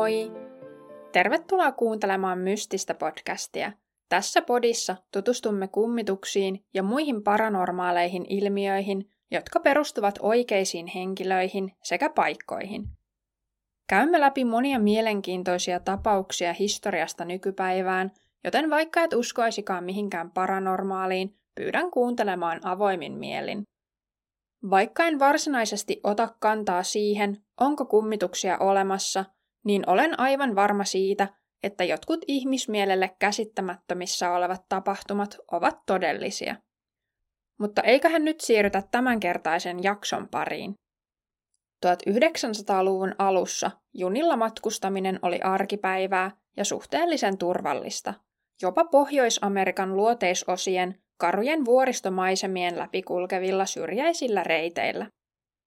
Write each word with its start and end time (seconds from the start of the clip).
Moi! 0.00 0.32
Tervetuloa 1.12 1.72
kuuntelemaan 1.72 2.38
Mystistä 2.38 2.94
podcastia. 2.94 3.72
Tässä 4.08 4.42
podissa 4.42 4.96
tutustumme 5.12 5.68
kummituksiin 5.68 6.64
ja 6.74 6.82
muihin 6.82 7.22
paranormaaleihin 7.22 8.26
ilmiöihin, 8.28 9.10
jotka 9.30 9.60
perustuvat 9.60 10.18
oikeisiin 10.22 10.86
henkilöihin 10.86 11.72
sekä 11.82 12.10
paikkoihin. 12.10 12.84
Käymme 13.88 14.20
läpi 14.20 14.44
monia 14.44 14.78
mielenkiintoisia 14.78 15.80
tapauksia 15.80 16.52
historiasta 16.52 17.24
nykypäivään, 17.24 18.10
joten 18.44 18.70
vaikka 18.70 19.02
et 19.02 19.12
uskoisikaan 19.12 19.84
mihinkään 19.84 20.30
paranormaaliin, 20.30 21.36
pyydän 21.54 21.90
kuuntelemaan 21.90 22.60
avoimin 22.64 23.12
mielin. 23.12 23.62
Vaikka 24.70 25.04
en 25.04 25.18
varsinaisesti 25.18 26.00
ota 26.04 26.28
kantaa 26.38 26.82
siihen, 26.82 27.36
onko 27.60 27.84
kummituksia 27.84 28.58
olemassa, 28.58 29.24
niin 29.64 29.90
olen 29.90 30.20
aivan 30.20 30.54
varma 30.54 30.84
siitä, 30.84 31.28
että 31.62 31.84
jotkut 31.84 32.20
ihmismielelle 32.26 33.16
käsittämättömissä 33.18 34.32
olevat 34.32 34.64
tapahtumat 34.68 35.36
ovat 35.52 35.78
todellisia. 35.86 36.56
Mutta 37.58 37.82
eiköhän 37.82 38.24
nyt 38.24 38.40
siirrytä 38.40 38.82
tämänkertaisen 38.90 39.82
jakson 39.82 40.28
pariin. 40.28 40.74
1900-luvun 41.86 43.14
alussa 43.18 43.70
junilla 43.94 44.36
matkustaminen 44.36 45.18
oli 45.22 45.40
arkipäivää 45.40 46.30
ja 46.56 46.64
suhteellisen 46.64 47.38
turvallista. 47.38 48.14
Jopa 48.62 48.84
Pohjois-Amerikan 48.84 49.96
luoteisosien 49.96 51.02
karujen 51.16 51.64
vuoristomaisemien 51.64 52.78
läpikulkevilla 52.78 53.66
syrjäisillä 53.66 54.42
reiteillä. 54.42 55.06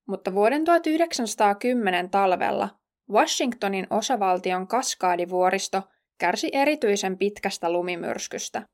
Mutta 0.07 0.33
vuoden 0.33 0.66
1910 0.66 2.09
talvella 2.09 2.69
Washingtonin 3.14 3.88
osavaltion 3.89 4.67
Kaskaadivuoristo 4.67 5.81
kärsi 6.19 6.50
erityisen 6.53 7.17
pitkästä 7.17 7.72
lumimyrskystä. 7.72 8.66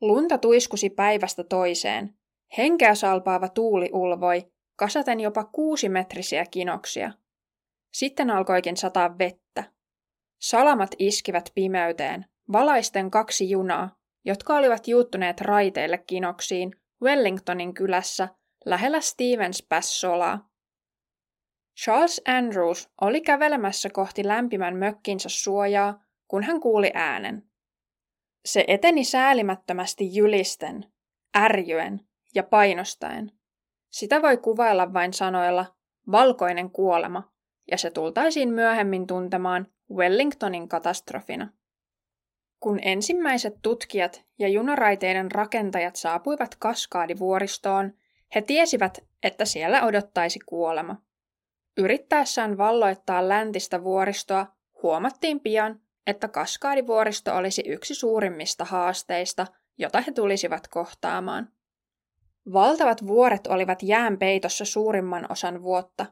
Lunta 0.00 0.38
tuiskusi 0.38 0.90
päivästä 0.90 1.44
toiseen. 1.44 2.14
Henkeä 2.58 2.94
salpaava 2.94 3.48
tuuli 3.48 3.90
ulvoi, 3.92 4.46
kasaten 4.78 5.20
jopa 5.20 5.44
kuusimetrisiä 5.44 6.44
kinoksia. 6.50 7.12
Sitten 7.92 8.30
alkoikin 8.30 8.76
sataa 8.76 9.18
vettä. 9.18 9.64
Salamat 10.40 10.90
iskivät 10.98 11.50
pimeyteen, 11.54 12.26
valaisten 12.52 13.10
kaksi 13.10 13.50
junaa, 13.50 13.96
jotka 14.24 14.56
olivat 14.56 14.88
juuttuneet 14.88 15.40
raiteille 15.40 15.98
kinoksiin 15.98 16.70
Wellingtonin 17.02 17.74
kylässä 17.74 18.28
lähellä 18.66 19.00
Stevens 19.00 19.66
Pass-solaa. 19.68 20.55
Charles 21.84 22.22
Andrews 22.28 22.90
oli 23.00 23.20
kävelemässä 23.20 23.90
kohti 23.90 24.28
lämpimän 24.28 24.76
mökkinsä 24.76 25.28
suojaa, 25.28 26.04
kun 26.28 26.42
hän 26.42 26.60
kuuli 26.60 26.90
äänen. 26.94 27.42
Se 28.44 28.64
eteni 28.68 29.04
säälimättömästi 29.04 30.14
jylisten, 30.16 30.84
ärjyen 31.38 32.00
ja 32.34 32.42
painostaen. 32.42 33.32
Sitä 33.90 34.22
voi 34.22 34.36
kuvailla 34.36 34.92
vain 34.92 35.12
sanoilla 35.12 35.76
valkoinen 36.12 36.70
kuolema, 36.70 37.32
ja 37.70 37.78
se 37.78 37.90
tultaisiin 37.90 38.48
myöhemmin 38.48 39.06
tuntemaan 39.06 39.66
Wellingtonin 39.94 40.68
katastrofina. 40.68 41.52
Kun 42.60 42.78
ensimmäiset 42.82 43.54
tutkijat 43.62 44.24
ja 44.38 44.48
junaraiteiden 44.48 45.30
rakentajat 45.30 45.96
saapuivat 45.96 46.54
Kaskaadivuoristoon, 46.58 47.92
he 48.34 48.42
tiesivät, 48.42 49.04
että 49.22 49.44
siellä 49.44 49.84
odottaisi 49.84 50.38
kuolema. 50.46 51.05
Yrittäessään 51.76 52.58
valloittaa 52.58 53.28
läntistä 53.28 53.84
vuoristoa, 53.84 54.46
huomattiin 54.82 55.40
pian, 55.40 55.80
että 56.06 56.28
Kaskaadivuoristo 56.28 57.36
olisi 57.36 57.62
yksi 57.66 57.94
suurimmista 57.94 58.64
haasteista, 58.64 59.46
jota 59.78 60.00
he 60.00 60.12
tulisivat 60.12 60.68
kohtaamaan. 60.68 61.48
Valtavat 62.52 63.06
vuoret 63.06 63.46
olivat 63.46 63.82
jään 63.82 64.18
peitossa 64.18 64.64
suurimman 64.64 65.26
osan 65.32 65.62
vuotta. 65.62 66.06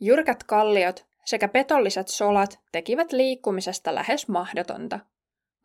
Jyrkät 0.00 0.42
kalliot 0.44 1.06
sekä 1.24 1.48
petolliset 1.48 2.08
solat 2.08 2.60
tekivät 2.72 3.12
liikkumisesta 3.12 3.94
lähes 3.94 4.28
mahdotonta– 4.28 5.00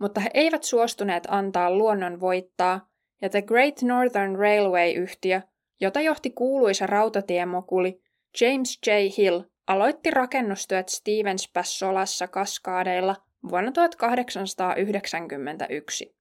mutta 0.01 0.21
he 0.21 0.29
eivät 0.33 0.63
suostuneet 0.63 1.23
antaa 1.27 1.71
luonnon 1.71 2.19
voittaa, 2.19 2.89
ja 3.21 3.29
The 3.29 3.41
Great 3.41 3.81
Northern 3.81 4.35
Railway-yhtiö, 4.35 5.41
jota 5.81 6.01
johti 6.01 6.29
kuuluisa 6.29 6.87
rautatiemokuli 6.87 8.01
James 8.41 8.79
J. 8.87 8.91
Hill, 9.17 9.41
aloitti 9.67 10.11
rakennustyöt 10.11 10.89
Stevens 10.89 11.49
Pass-solassa 11.53 12.27
kaskaadeilla 12.27 13.15
vuonna 13.49 13.71
1891. 13.71 16.15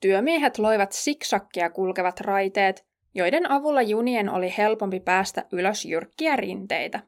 Työmiehet 0.00 0.58
loivat 0.58 0.92
siksakkia 0.92 1.70
kulkevat 1.70 2.20
raiteet, 2.20 2.86
joiden 3.14 3.50
avulla 3.50 3.82
junien 3.82 4.28
oli 4.28 4.54
helpompi 4.58 5.00
päästä 5.00 5.44
ylös 5.52 5.84
jyrkkiä 5.84 6.36
rinteitä. 6.36 7.00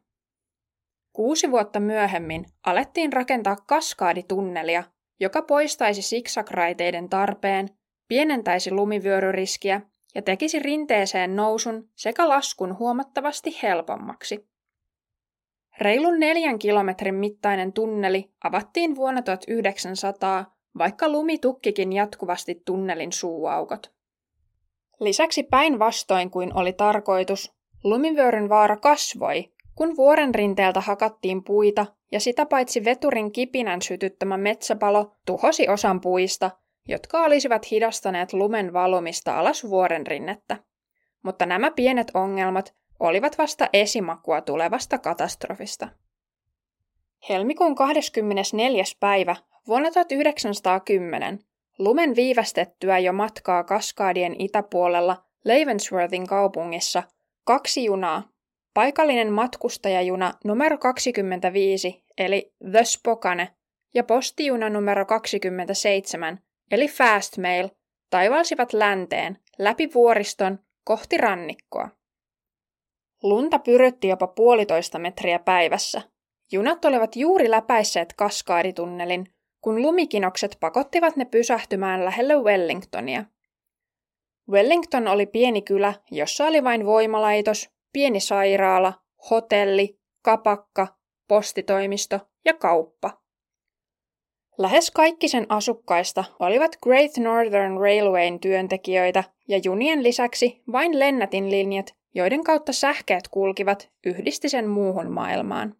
Kuusi 1.13 1.51
vuotta 1.51 1.81
myöhemmin 1.81 2.45
alettiin 2.67 3.13
rakentaa 3.13 3.57
kaskaaditunnelia, 3.57 4.85
joka 5.21 5.43
poistaisi 5.43 6.03
siksakraiteiden 6.03 7.09
tarpeen, 7.09 7.69
pienentäisi 8.09 8.71
lumivyöryriskiä 8.71 9.81
ja 10.17 10.23
tekisi 10.23 10.59
rinteeseen 10.59 11.37
nousun 11.37 11.89
sekä 11.95 12.29
laskun 12.29 12.79
huomattavasti 12.79 13.59
helpommaksi. 13.63 14.49
Reilun 15.81 16.21
neljän 16.21 16.59
kilometrin 16.59 17.15
mittainen 17.15 17.73
tunneli 17.73 18.31
avattiin 18.45 18.97
vuonna 18.97 19.23
1900, 19.23 20.57
vaikka 20.79 21.09
lumi 21.09 21.39
tukkikin 21.39 21.93
jatkuvasti 21.93 22.63
tunnelin 22.65 23.13
suuaukot. 23.13 23.93
Lisäksi 25.01 25.43
päinvastoin 25.43 26.31
kuin 26.31 26.57
oli 26.57 26.73
tarkoitus, 26.73 27.53
lumivyöryn 27.85 28.49
vaara 28.49 28.77
kasvoi, 28.77 29.53
kun 29.75 29.97
vuoren 29.97 30.35
rinteeltä 30.35 30.81
hakattiin 30.81 31.45
puita 31.45 31.87
ja 32.13 32.21
sitä 32.21 32.47
paitsi 32.47 32.85
veturin 32.85 33.33
kipinän 33.33 33.83
sytyttämä 33.83 34.37
metsäpalo 34.37 35.17
tuhosi 35.27 35.69
osan 35.69 36.01
puista, 36.01 36.51
jotka 36.89 37.23
olisivat 37.23 37.71
hidastaneet 37.71 38.33
lumen 38.33 38.73
valumista 38.73 39.39
alas 39.39 39.65
vuoren 39.65 40.07
rinnettä. 40.07 40.57
Mutta 41.23 41.47
nämä 41.47 41.71
pienet 41.71 42.11
ongelmat 42.15 42.75
olivat 43.01 43.39
vasta 43.39 43.69
esimakua 43.73 44.41
tulevasta 44.41 44.99
katastrofista. 44.99 45.89
Helmikuun 47.29 47.75
24. 47.75 48.85
päivä 49.01 49.37
vuonna 49.67 49.91
1910 49.91 51.39
lumen 51.79 52.17
viivästettyä 52.17 52.99
jo 52.99 53.13
matkaa 53.13 53.65
Kaskaadien 53.65 54.37
itäpuolella 54.39 55.25
Lavensworthin 55.45 56.27
kaupungissa 56.27 57.03
kaksi 57.45 57.85
junaa 57.85 58.23
Paikallinen 58.75 59.33
matkustajajuna 59.33 60.35
numero 60.45 60.79
25 60.79 62.05
eli 62.19 62.53
The 62.71 62.85
Spokane 62.85 63.49
ja 63.95 64.05
postijuna 64.05 64.71
numero 64.71 65.07
27 65.07 66.46
eli 66.71 66.89
Fast 66.89 67.39
Mail 67.39 67.69
taivalsivat 68.11 68.73
länteen 68.73 69.39
läpi 69.59 69.95
vuoriston 69.95 70.59
kohti 70.85 71.17
rannikkoa. 71.17 71.89
Lunta 73.23 73.59
pyrytti 73.59 74.09
jopa 74.09 74.27
puolitoista 74.27 74.99
metriä 74.99 75.39
päivässä. 75.39 76.03
Junat 76.53 76.85
olivat 76.85 77.17
juuri 77.17 77.51
läpäisseet 77.51 78.13
kaskaaditunnelin, 78.13 79.27
kun 79.61 79.83
lumikinokset 79.83 80.57
pakottivat 80.61 81.17
ne 81.17 81.25
pysähtymään 81.25 82.05
lähelle 82.05 82.35
Wellingtonia. 82.37 83.25
Wellington 84.51 85.09
oli 85.09 85.27
pieni 85.27 85.63
kylä, 85.63 85.95
jossa 86.11 86.47
oli 86.47 86.65
vain 86.65 86.87
voimalaitos, 86.87 87.71
pieni 87.93 88.21
sairaala, 88.21 88.93
hotelli, 89.31 89.99
kapakka, 90.23 90.87
postitoimisto 91.29 92.21
ja 92.45 92.55
kauppa. 92.55 93.23
Lähes 94.59 94.91
kaikki 94.91 95.29
sen 95.29 95.47
asukkaista 95.49 96.25
olivat 96.39 96.77
Great 96.83 97.11
Northern 97.19 97.81
Railwayn 97.81 98.41
työntekijöitä 98.41 99.25
ja 99.49 99.61
junien 99.65 100.03
lisäksi 100.03 100.63
vain 100.73 100.99
lennätinlinjat, 100.99 101.95
joiden 102.15 102.45
kautta 102.45 102.73
sähkeet 102.73 103.29
kulkivat, 103.29 103.91
yhdisti 104.07 104.49
sen 104.49 104.69
muuhun 104.69 105.13
maailmaan. 105.13 105.75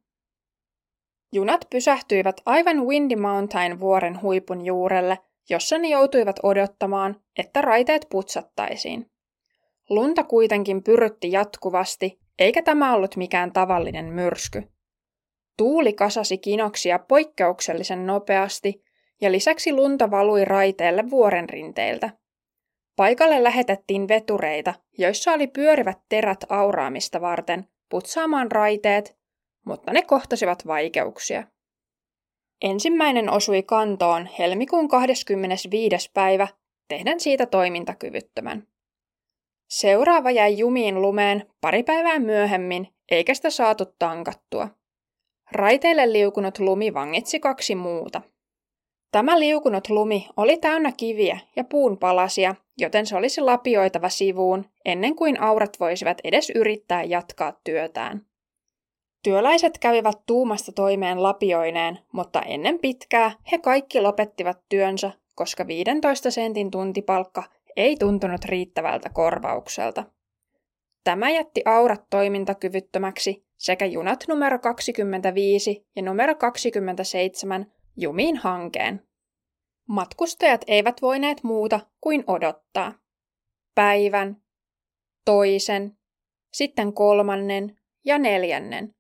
Junat 1.33 1.67
pysähtyivät 1.71 2.37
aivan 2.47 2.87
Windy 2.87 3.17
Mountain 3.17 3.81
vuoren 3.81 4.23
huipun 4.23 4.67
juurelle, 4.67 5.19
jossa 5.51 5.79
ne 5.79 5.89
joutuivat 5.89 6.37
odottamaan, 6.43 7.21
että 7.39 7.63
raiteet 7.63 8.07
putsattaisiin. 8.11 9.11
Lunta 9.91 10.25
kuitenkin 10.25 10.83
pyrytti 10.83 11.33
jatkuvasti, 11.33 12.21
eikä 12.39 12.63
tämä 12.63 12.95
ollut 12.95 13.17
mikään 13.17 13.53
tavallinen 13.53 14.05
myrsky. 14.05 14.63
Tuuli 15.57 15.93
kasasi 15.93 16.39
kinoksia 16.39 16.99
poikkeuksellisen 16.99 18.07
nopeasti 18.07 18.83
ja 19.21 19.33
lisäksi 19.33 19.73
lunta 19.73 20.11
valui 20.11 20.45
raiteelle 20.45 21.11
vuoren 21.11 21.49
rinteiltä. 21.49 22.11
Paikalle 22.97 23.43
lähetettiin 23.43 24.09
vetureita, 24.09 24.75
joissa 24.99 25.33
oli 25.33 25.47
pyörivät 25.47 25.99
terät 26.09 26.45
auraamista 26.49 27.21
varten, 27.21 27.69
putsaamaan 27.89 28.53
raiteet, 28.53 29.17
mutta 29.67 29.93
ne 29.93 30.03
kohtasivat 30.03 30.67
vaikeuksia. 30.67 31.45
Ensimmäinen 32.63 33.31
osui 33.31 33.63
kantoon 33.63 34.29
helmikuun 34.39 34.89
25. 34.89 36.11
päivä, 36.15 36.49
tehden 36.89 37.21
siitä 37.21 37.47
toimintakyvyttömän. 37.47 38.67
Seuraava 39.71 40.31
jäi 40.31 40.59
jumiin 40.59 41.03
lumeen 41.03 41.51
pari 41.61 41.83
päivää 41.83 42.19
myöhemmin, 42.19 42.89
eikä 43.11 43.35
sitä 43.35 43.51
saatu 43.51 43.85
tankattua. 43.99 44.69
Raiteille 45.53 46.13
liukunut 46.13 46.59
lumi 46.59 46.95
vangitsi 46.95 47.41
kaksi 47.41 47.75
muuta. 47.75 48.23
Tämä 49.13 49.39
liukunut 49.39 49.89
lumi 49.91 50.29
oli 50.37 50.57
täynnä 50.57 50.93
kiviä 50.97 51.39
ja 51.57 51.65
puun 51.65 51.99
palasia, 51.99 52.55
joten 52.79 53.07
se 53.07 53.17
olisi 53.17 53.41
lapioitava 53.41 54.09
sivuun 54.09 54.65
ennen 54.85 55.17
kuin 55.17 55.41
aurat 55.41 55.81
voisivat 55.81 56.19
edes 56.25 56.53
yrittää 56.55 57.05
jatkaa 57.05 57.53
työtään. 57.65 58.27
Työläiset 59.23 59.79
kävivät 59.79 60.19
tuumasta 60.27 60.73
toimeen 60.73 61.23
lapioineen, 61.23 61.99
mutta 62.13 62.43
ennen 62.43 62.79
pitkää 62.79 63.33
he 63.53 63.59
kaikki 63.59 64.01
lopettivat 64.01 64.59
työnsä, 64.69 65.11
koska 65.35 65.67
15 65.67 66.31
sentin 66.31 66.71
tuntipalkka 66.71 67.43
ei 67.77 67.97
tuntunut 67.97 68.45
riittävältä 68.45 69.11
korvaukselta. 69.11 70.05
Tämä 71.05 71.31
jätti 71.31 71.63
aurat 71.65 72.05
toimintakyvyttömäksi 72.11 73.46
sekä 73.59 73.85
junat 73.85 74.25
numero 74.29 74.59
25 74.59 75.87
ja 75.97 76.03
numero 76.03 76.35
27 76.35 77.73
jumiin 77.97 78.37
hankeen. 78.37 79.03
Matkustajat 79.89 80.65
eivät 80.67 81.03
voineet 81.03 81.43
muuta 81.43 81.81
kuin 82.01 82.25
odottaa. 82.27 82.93
Päivän, 83.75 84.37
toisen, 85.25 85.97
sitten 86.53 86.93
kolmannen 86.93 87.77
ja 88.05 88.19
neljännen. 88.19 88.95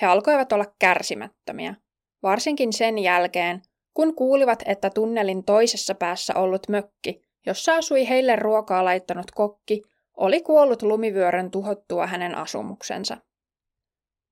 He 0.00 0.06
alkoivat 0.06 0.52
olla 0.52 0.74
kärsimättömiä, 0.78 1.74
varsinkin 2.22 2.72
sen 2.72 2.98
jälkeen, 2.98 3.62
kun 3.94 4.14
kuulivat, 4.14 4.62
että 4.66 4.90
tunnelin 4.90 5.44
toisessa 5.44 5.94
päässä 5.94 6.34
ollut 6.34 6.68
mökki, 6.68 7.22
jossa 7.46 7.76
asui 7.76 8.08
heille 8.08 8.36
ruokaa 8.36 8.84
laittanut 8.84 9.30
kokki, 9.30 9.82
oli 10.16 10.42
kuollut 10.42 10.82
lumivyörön 10.82 11.50
tuhottua 11.50 12.06
hänen 12.06 12.34
asumuksensa. 12.34 13.16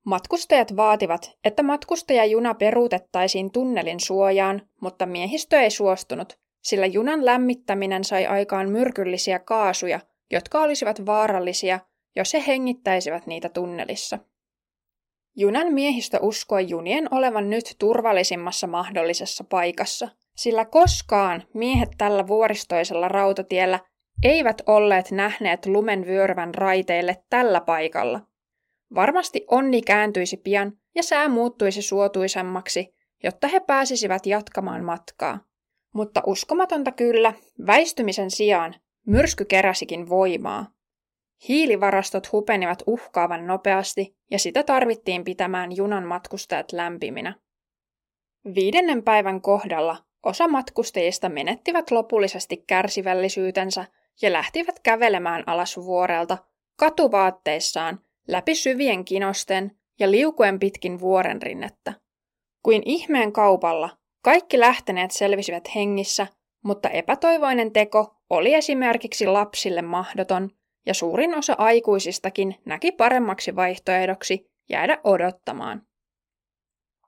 Matkustajat 0.05 0.77
vaativat, 0.77 1.33
että 1.45 1.63
matkustajajuna 1.63 2.55
peruutettaisiin 2.55 3.53
tunnelin 3.53 4.01
suojaan, 4.01 4.69
mutta 4.81 5.07
miehistö 5.07 5.61
ei 5.61 5.71
suostunut, 5.71 6.39
sillä 6.63 6.87
junan 6.87 7.25
lämmittäminen 7.25 8.05
sai 8.05 8.27
aikaan 8.27 8.71
myrkyllisiä 8.71 9.39
kaasuja, 9.39 10.01
jotka 10.31 10.61
olisivat 10.61 11.07
vaarallisia, 11.07 11.81
jos 12.17 12.35
he 12.35 12.45
hengittäisivät 12.47 13.27
niitä 13.27 13.49
tunnelissa. 13.49 14.19
Junan 15.37 15.73
miehistö 15.73 16.19
uskoi 16.23 16.69
junien 16.69 17.15
olevan 17.15 17.51
nyt 17.51 17.77
turvallisimmassa 17.79 18.67
mahdollisessa 18.67 19.45
paikassa, 19.45 20.09
sillä 20.37 20.65
koskaan 20.65 21.45
miehet 21.55 21.91
tällä 21.99 22.27
vuoristoisella 22.27 23.09
rautatiellä 23.09 23.81
eivät 24.23 24.63
olleet 24.67 25.11
nähneet 25.11 25.67
lumen 25.67 26.07
vyöryvän 26.07 26.55
raiteille 26.55 27.17
tällä 27.31 27.61
paikalla. 27.61 28.21
Varmasti 28.95 29.45
onni 29.51 29.83
kääntyisi 29.83 30.37
pian 30.37 30.73
ja 30.95 31.03
sää 31.03 31.29
muuttuisi 31.29 31.83
suotuisemmaksi, 31.83 32.95
jotta 33.23 33.49
he 33.49 33.61
pääsisivät 33.61 34.27
jatkamaan 34.27 34.85
matkaa. 34.85 35.39
Mutta 35.95 36.23
uskomatonta 36.27 36.93
kyllä, 36.93 37.33
väistymisen 37.67 38.31
sijaan 38.31 38.75
myrsky 39.07 39.45
keräsikin 39.45 40.09
voimaa. 40.09 40.67
Hiilivarastot 41.49 42.33
hupenivat 42.33 42.83
uhkaavan 42.87 43.47
nopeasti 43.47 44.17
ja 44.31 44.39
sitä 44.39 44.63
tarvittiin 44.63 45.25
pitämään 45.25 45.77
junan 45.77 46.05
matkustajat 46.05 46.73
lämpiminä. 46.73 47.35
Viidennen 48.55 49.03
päivän 49.03 49.41
kohdalla 49.41 49.97
osa 50.23 50.49
matkustajista 50.49 51.29
menettivät 51.29 51.91
lopullisesti 51.91 52.65
kärsivällisyytensä 52.67 53.85
ja 54.23 54.33
lähtivät 54.33 54.81
kävelemään 54.83 55.45
alas 55.47 55.77
vuorelta 55.77 56.39
katuvaatteissaan 56.77 58.01
läpi 58.29 58.55
syvien 58.55 59.05
kinosten 59.05 59.71
ja 60.01 60.11
liukuen 60.11 60.59
pitkin 60.59 61.01
vuoren 61.01 61.43
rinnettä. 61.43 61.93
Kuin 62.63 62.83
ihmeen 62.85 63.33
kaupalla, 63.33 63.91
kaikki 64.25 64.61
lähteneet 64.61 65.11
selvisivät 65.11 65.75
hengissä, 65.75 66.27
mutta 66.65 66.89
epätoivoinen 66.89 67.73
teko 67.73 68.15
oli 68.31 68.55
esimerkiksi 68.55 69.27
lapsille 69.27 69.83
mahdoton, 69.83 70.51
ja 70.87 70.95
suurin 70.95 71.35
osa 71.39 71.55
aikuisistakin 71.59 72.55
näki 72.65 72.93
paremmaksi 72.93 73.57
vaihtoehdoksi 73.57 74.47
jäädä 74.71 74.99
odottamaan. 75.05 75.83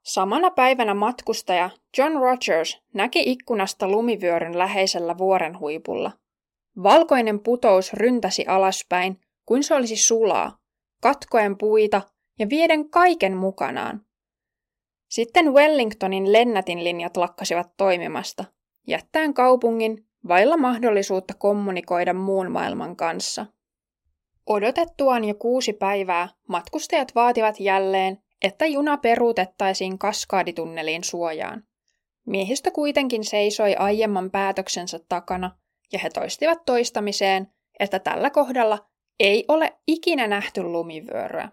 Samana 0.03 0.51
päivänä 0.51 0.93
matkustaja 0.93 1.69
John 1.97 2.13
Rogers 2.13 2.81
näki 2.93 3.23
ikkunasta 3.25 3.87
lumivyöryn 3.87 4.57
läheisellä 4.57 5.17
vuoren 5.17 5.59
huipulla. 5.59 6.11
Valkoinen 6.83 7.39
putous 7.39 7.93
ryntäsi 7.93 8.45
alaspäin, 8.47 9.19
kuin 9.45 9.63
se 9.63 9.75
olisi 9.75 9.97
sulaa, 9.97 10.60
katkoen 11.01 11.57
puita 11.57 12.01
ja 12.39 12.49
vieden 12.49 12.89
kaiken 12.89 13.37
mukanaan. 13.37 14.05
Sitten 15.09 15.53
Wellingtonin 15.53 16.33
lennätinlinjat 16.33 17.17
lakkasivat 17.17 17.67
toimimasta, 17.77 18.45
jättäen 18.87 19.33
kaupungin 19.33 20.07
vailla 20.27 20.57
mahdollisuutta 20.57 21.33
kommunikoida 21.33 22.13
muun 22.13 22.51
maailman 22.51 22.95
kanssa. 22.95 23.45
Odotettuaan 24.45 25.23
jo 25.23 25.35
kuusi 25.35 25.73
päivää 25.73 26.29
matkustajat 26.47 27.15
vaativat 27.15 27.59
jälleen, 27.59 28.17
että 28.41 28.65
juna 28.65 28.97
peruutettaisiin 28.97 29.99
kaskaaditunneliin 29.99 31.03
suojaan. 31.03 31.63
Miehistö 32.25 32.71
kuitenkin 32.71 33.23
seisoi 33.23 33.75
aiemman 33.75 34.31
päätöksensä 34.31 34.99
takana, 35.09 35.51
ja 35.93 35.99
he 35.99 36.09
toistivat 36.09 36.65
toistamiseen, 36.65 37.47
että 37.79 37.99
tällä 37.99 38.29
kohdalla 38.29 38.90
ei 39.21 39.45
ole 39.47 39.77
ikinä 39.87 40.27
nähty 40.27 40.63
lumivyöryä. 40.63 41.49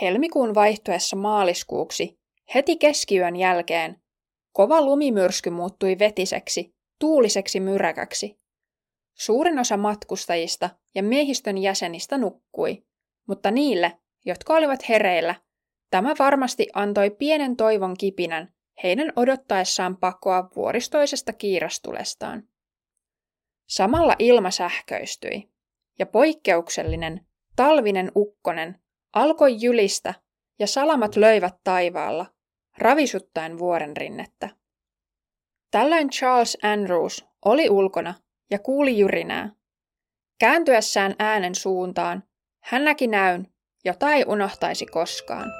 Helmikuun 0.00 0.54
vaihtuessa 0.54 1.16
maaliskuuksi, 1.16 2.18
heti 2.54 2.76
keskiyön 2.76 3.36
jälkeen, 3.36 4.02
kova 4.52 4.80
lumimyrsky 4.80 5.50
muuttui 5.50 5.98
vetiseksi, 5.98 6.74
tuuliseksi 6.98 7.60
myräkäksi. 7.60 8.40
Suurin 9.18 9.58
osa 9.58 9.76
matkustajista 9.76 10.70
ja 10.94 11.02
miehistön 11.02 11.58
jäsenistä 11.58 12.18
nukkui, 12.18 12.82
mutta 13.28 13.50
niille, 13.50 13.98
jotka 14.24 14.54
olivat 14.54 14.88
hereillä, 14.88 15.34
tämä 15.90 16.14
varmasti 16.18 16.66
antoi 16.74 17.10
pienen 17.10 17.56
toivon 17.56 17.96
kipinän 17.96 18.54
heidän 18.82 19.12
odottaessaan 19.16 19.96
pakoa 19.96 20.48
vuoristoisesta 20.56 21.32
kiirastulestaan. 21.32 22.42
Samalla 23.68 24.14
ilma 24.18 24.50
sähköistyi 24.50 25.50
ja 26.00 26.06
poikkeuksellinen, 26.06 27.26
talvinen 27.56 28.12
ukkonen 28.16 28.80
alkoi 29.12 29.56
jylistä 29.60 30.14
ja 30.58 30.66
salamat 30.66 31.16
löivät 31.16 31.54
taivaalla, 31.64 32.26
ravisuttaen 32.78 33.58
vuoren 33.58 33.96
rinnettä. 33.96 34.48
Tällöin 35.70 36.10
Charles 36.10 36.58
Andrews 36.62 37.24
oli 37.44 37.70
ulkona 37.70 38.14
ja 38.50 38.58
kuuli 38.58 38.98
jyrinää. 38.98 39.52
Kääntyessään 40.38 41.14
äänen 41.18 41.54
suuntaan, 41.54 42.22
hän 42.62 42.84
näki 42.84 43.06
näyn, 43.06 43.46
jota 43.84 44.12
ei 44.12 44.24
unohtaisi 44.26 44.86
koskaan. 44.86 45.59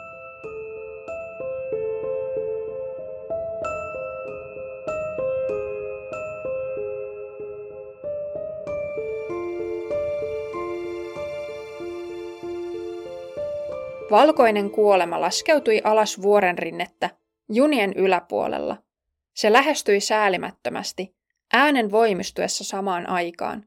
Valkoinen 14.11 14.71
kuolema 14.71 15.21
laskeutui 15.21 15.81
alas 15.85 16.23
vuoren 16.23 16.59
rinnettä, 16.59 17.11
junien 17.49 17.93
yläpuolella. 17.93 18.77
Se 19.35 19.53
lähestyi 19.53 20.01
säälimättömästi, 20.01 21.17
äänen 21.53 21.91
voimistuessa 21.91 22.65
samaan 22.65 23.09
aikaan. 23.09 23.65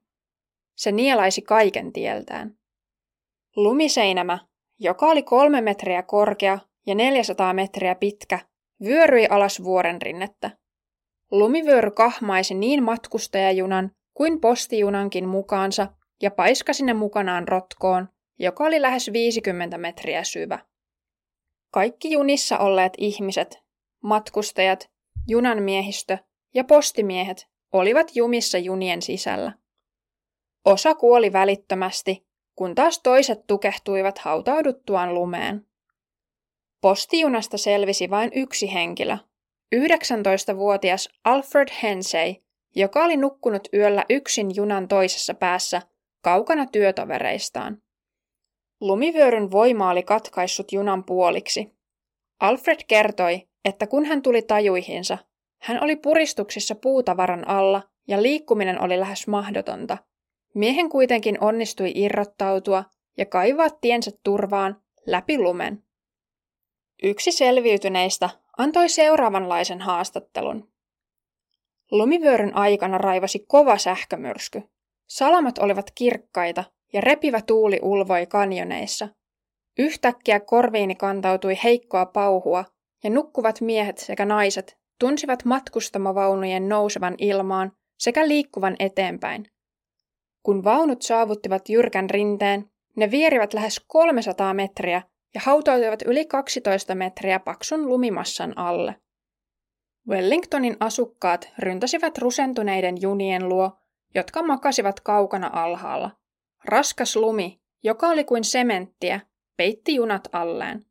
Se 0.75 0.91
nielaisi 0.91 1.41
kaiken 1.41 1.93
tieltään. 1.93 2.55
Lumiseinämä, 3.55 4.39
joka 4.79 5.05
oli 5.05 5.23
kolme 5.23 5.62
metriä 5.62 6.03
korkea 6.03 6.59
ja 6.88 6.95
400 6.95 7.53
metriä 7.53 7.95
pitkä, 7.95 8.39
vyöryi 8.83 9.27
alas 9.29 9.63
vuoren 9.63 10.01
rinnettä. 10.01 10.51
Lumivyöry 11.31 11.91
kahmaisi 11.91 12.53
niin 12.53 12.83
matkustajajunan 12.83 13.91
kuin 14.13 14.41
postijunankin 14.41 15.27
mukaansa 15.27 15.88
ja 16.21 16.31
paiskasi 16.31 16.85
ne 16.85 16.93
mukanaan 16.93 17.47
rotkoon, 17.47 18.07
joka 18.39 18.63
oli 18.63 18.81
lähes 18.81 19.13
50 19.13 19.77
metriä 19.77 20.23
syvä. 20.23 20.59
Kaikki 21.71 22.11
junissa 22.11 22.57
olleet 22.57 22.93
ihmiset, 22.97 23.59
matkustajat, 24.03 24.89
junan 25.27 25.63
miehistö 25.63 26.17
ja 26.53 26.63
postimiehet 26.63 27.47
olivat 27.71 28.15
jumissa 28.15 28.57
junien 28.57 29.01
sisällä. 29.01 29.53
Osa 30.65 30.95
kuoli 30.95 31.33
välittömästi, 31.33 32.27
kun 32.55 32.75
taas 32.75 32.99
toiset 32.99 33.47
tukehtuivat 33.47 34.17
hautauduttuaan 34.17 35.13
lumeen. 35.13 35.67
Postijunasta 36.81 37.57
selvisi 37.57 38.09
vain 38.09 38.31
yksi 38.35 38.73
henkilö, 38.73 39.17
19-vuotias 39.75 41.09
Alfred 41.23 41.67
Hensey, 41.83 42.35
joka 42.75 43.03
oli 43.03 43.17
nukkunut 43.17 43.67
yöllä 43.73 44.05
yksin 44.09 44.55
junan 44.55 44.87
toisessa 44.87 45.33
päässä, 45.33 45.81
kaukana 46.21 46.65
työtovereistaan. 46.65 47.82
Lumivyöryn 48.83 49.51
voima 49.51 49.89
oli 49.89 50.03
katkaissut 50.03 50.71
junan 50.71 51.03
puoliksi. 51.03 51.73
Alfred 52.39 52.79
kertoi, 52.87 53.47
että 53.65 53.87
kun 53.87 54.05
hän 54.05 54.21
tuli 54.21 54.41
tajuihinsa, 54.41 55.17
hän 55.61 55.83
oli 55.83 55.95
puristuksissa 55.95 56.75
puutavaran 56.75 57.47
alla 57.47 57.83
ja 58.07 58.21
liikkuminen 58.21 58.81
oli 58.81 58.99
lähes 58.99 59.27
mahdotonta. 59.27 59.97
Miehen 60.55 60.89
kuitenkin 60.89 61.37
onnistui 61.43 61.91
irrottautua 61.95 62.83
ja 63.17 63.25
kaivaa 63.25 63.69
tiensä 63.69 64.11
turvaan 64.23 64.81
läpi 65.07 65.37
lumen. 65.37 65.83
Yksi 67.03 67.31
selviytyneistä 67.31 68.29
antoi 68.57 68.89
seuraavanlaisen 68.89 69.81
haastattelun. 69.81 70.71
Lumivyöryn 71.91 72.55
aikana 72.55 72.97
raivasi 72.97 73.45
kova 73.47 73.77
sähkömyrsky. 73.77 74.63
Salamat 75.07 75.57
olivat 75.57 75.91
kirkkaita 75.95 76.63
ja 76.93 77.01
repivä 77.01 77.41
tuuli 77.41 77.79
ulvoi 77.81 78.25
kanjoneissa. 78.25 79.09
Yhtäkkiä 79.79 80.39
korviini 80.39 80.95
kantautui 80.95 81.55
heikkoa 81.63 82.05
pauhua 82.05 82.65
ja 83.03 83.09
nukkuvat 83.09 83.62
miehet 83.62 83.97
sekä 83.97 84.25
naiset 84.25 84.77
tunsivat 85.00 85.45
matkustamavaunujen 85.45 86.69
nousevan 86.69 87.15
ilmaan 87.17 87.71
sekä 88.00 88.27
liikkuvan 88.27 88.75
eteenpäin. 88.79 89.45
Kun 90.43 90.63
vaunut 90.63 91.01
saavuttivat 91.01 91.69
jyrkän 91.69 92.09
rinteen, 92.09 92.69
ne 92.97 93.12
vierivät 93.12 93.53
lähes 93.53 93.81
300 93.88 94.53
metriä 94.53 95.01
ja 95.33 95.41
hautautuivat 95.43 96.01
yli 96.01 96.25
12 96.25 96.95
metriä 96.95 97.39
paksun 97.39 97.88
lumimassan 97.88 98.57
alle. 98.57 98.95
Wellingtonin 100.09 100.77
asukkaat 100.79 101.50
ryntäsivät 101.59 102.17
rusentuneiden 102.17 103.01
junien 103.01 103.50
luo, 103.50 103.71
jotka 104.15 104.43
makasivat 104.43 105.00
kaukana 105.00 105.50
alhaalla. 105.53 106.12
Raskas 106.65 107.15
lumi, 107.15 107.60
joka 107.84 108.08
oli 108.08 108.24
kuin 108.24 108.43
sementtiä, 108.43 109.20
peitti 109.58 109.96
junat 109.96 110.27
alleen. 110.32 110.86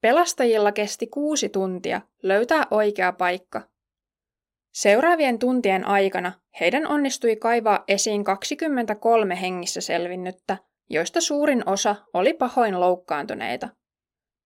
Pelastajilla 0.00 0.72
kesti 0.72 1.06
kuusi 1.06 1.48
tuntia 1.48 2.00
löytää 2.22 2.66
oikea 2.70 3.12
paikka. 3.12 3.62
Seuraavien 4.74 5.38
tuntien 5.38 5.84
aikana 5.84 6.32
heidän 6.60 6.86
onnistui 6.86 7.36
kaivaa 7.36 7.84
esiin 7.88 8.24
23 8.24 9.40
hengissä 9.40 9.80
selvinnyttä, 9.80 10.56
joista 10.90 11.20
suurin 11.20 11.68
osa 11.68 11.96
oli 12.14 12.34
pahoin 12.34 12.80
loukkaantuneita. 12.80 13.68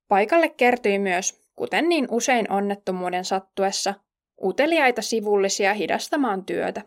Paikalle 0.09 0.49
kertyi 0.49 0.99
myös, 0.99 1.49
kuten 1.57 1.89
niin 1.89 2.07
usein 2.11 2.53
onnettomuuden 2.53 3.25
sattuessa, 3.25 3.95
uteliaita 4.43 5.03
sivullisia 5.03 5.75
hidastamaan 5.75 6.45
työtä. 6.45 6.83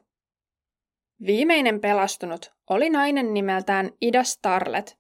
Viimeinen 1.26 1.82
pelastunut 1.82 2.52
oli 2.70 2.90
nainen 2.90 3.34
nimeltään 3.34 3.92
Ida 4.02 4.24
Starlet. 4.24 4.98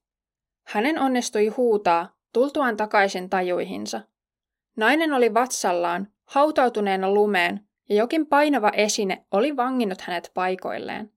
Hänen 0.68 1.00
onnistui 1.00 1.48
huutaa 1.48 2.16
tultuaan 2.34 2.78
takaisin 2.78 3.30
tajuihinsa. 3.30 4.02
Nainen 4.76 5.14
oli 5.14 5.34
vatsallaan, 5.34 6.08
hautautuneena 6.26 7.12
lumeen, 7.12 7.68
ja 7.90 7.96
jokin 7.96 8.28
painava 8.28 8.70
esine 8.70 9.26
oli 9.32 9.56
vanginnut 9.56 10.02
hänet 10.02 10.32
paikoilleen. 10.34 11.12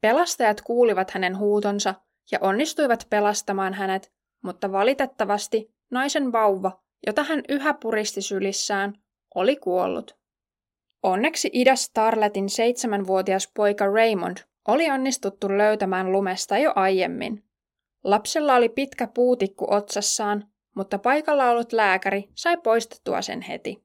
Pelastajat 0.00 0.60
kuulivat 0.60 1.10
hänen 1.10 1.38
huutonsa 1.38 1.94
ja 2.32 2.38
onnistuivat 2.40 3.06
pelastamaan 3.10 3.74
hänet, 3.74 4.12
mutta 4.42 4.72
valitettavasti 4.72 5.74
naisen 5.90 6.32
vauva, 6.32 6.80
jota 7.06 7.22
hän 7.22 7.42
yhä 7.48 7.74
puristi 7.74 8.22
sylissään, 8.22 8.94
oli 9.34 9.56
kuollut. 9.56 10.23
Onneksi 11.04 11.50
Ida 11.52 11.76
Starletin 11.76 12.48
seitsemänvuotias 12.48 13.50
poika 13.56 13.86
Raymond 13.86 14.36
oli 14.68 14.90
onnistuttu 14.90 15.48
löytämään 15.48 16.12
lumesta 16.12 16.58
jo 16.58 16.72
aiemmin. 16.76 17.44
Lapsella 18.04 18.54
oli 18.54 18.68
pitkä 18.68 19.06
puutikku 19.06 19.66
otsassaan, 19.70 20.48
mutta 20.76 20.98
paikalla 20.98 21.50
ollut 21.50 21.72
lääkäri 21.72 22.28
sai 22.34 22.56
poistettua 22.56 23.22
sen 23.22 23.40
heti. 23.40 23.84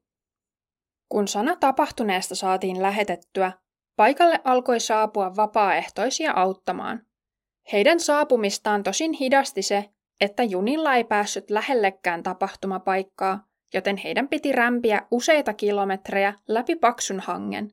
Kun 1.08 1.28
sana 1.28 1.56
tapahtuneesta 1.56 2.34
saatiin 2.34 2.82
lähetettyä, 2.82 3.52
paikalle 3.96 4.40
alkoi 4.44 4.80
saapua 4.80 5.36
vapaaehtoisia 5.36 6.32
auttamaan. 6.32 7.06
Heidän 7.72 8.00
saapumistaan 8.00 8.82
tosin 8.82 9.12
hidasti 9.12 9.62
se, 9.62 9.90
että 10.20 10.42
junilla 10.42 10.94
ei 10.94 11.04
päässyt 11.04 11.50
lähellekään 11.50 12.22
tapahtumapaikkaa, 12.22 13.49
joten 13.74 13.96
heidän 13.96 14.28
piti 14.28 14.52
rämpiä 14.52 15.06
useita 15.10 15.54
kilometrejä 15.54 16.34
läpi 16.48 16.76
paksun 16.76 17.20
hangen. 17.20 17.72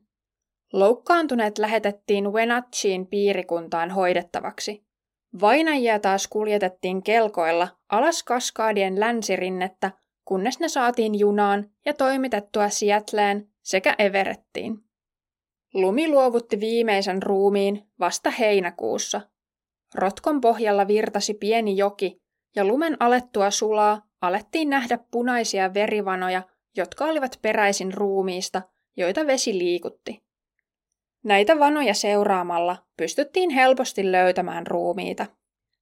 Loukkaantuneet 0.72 1.58
lähetettiin 1.58 2.32
Wenatchiin 2.32 3.06
piirikuntaan 3.06 3.90
hoidettavaksi. 3.90 4.84
Vainajia 5.40 5.98
taas 5.98 6.28
kuljetettiin 6.28 7.02
kelkoilla 7.02 7.68
alas 7.88 8.22
kaskaadien 8.22 9.00
länsirinnettä, 9.00 9.90
kunnes 10.24 10.60
ne 10.60 10.68
saatiin 10.68 11.18
junaan 11.18 11.70
ja 11.84 11.94
toimitettua 11.94 12.68
Seattleen 12.68 13.48
sekä 13.62 13.94
Everettiin. 13.98 14.78
Lumi 15.74 16.08
luovutti 16.08 16.60
viimeisen 16.60 17.22
ruumiin 17.22 17.88
vasta 18.00 18.30
heinäkuussa. 18.30 19.20
Rotkon 19.94 20.40
pohjalla 20.40 20.88
virtasi 20.88 21.34
pieni 21.34 21.76
joki, 21.76 22.22
ja 22.56 22.64
lumen 22.64 22.96
alettua 23.00 23.50
sulaa 23.50 24.07
alettiin 24.20 24.70
nähdä 24.70 24.98
punaisia 25.10 25.74
verivanoja, 25.74 26.42
jotka 26.76 27.04
olivat 27.04 27.38
peräisin 27.42 27.94
ruumiista, 27.94 28.62
joita 28.96 29.26
vesi 29.26 29.58
liikutti. 29.58 30.22
Näitä 31.24 31.58
vanoja 31.58 31.94
seuraamalla 31.94 32.76
pystyttiin 32.96 33.50
helposti 33.50 34.12
löytämään 34.12 34.66
ruumiita. 34.66 35.26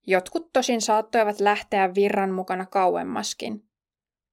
Jotkut 0.07 0.52
tosin 0.52 0.81
saattoivat 0.81 1.40
lähteä 1.40 1.95
virran 1.95 2.31
mukana 2.31 2.66
kauemmaskin. 2.66 3.62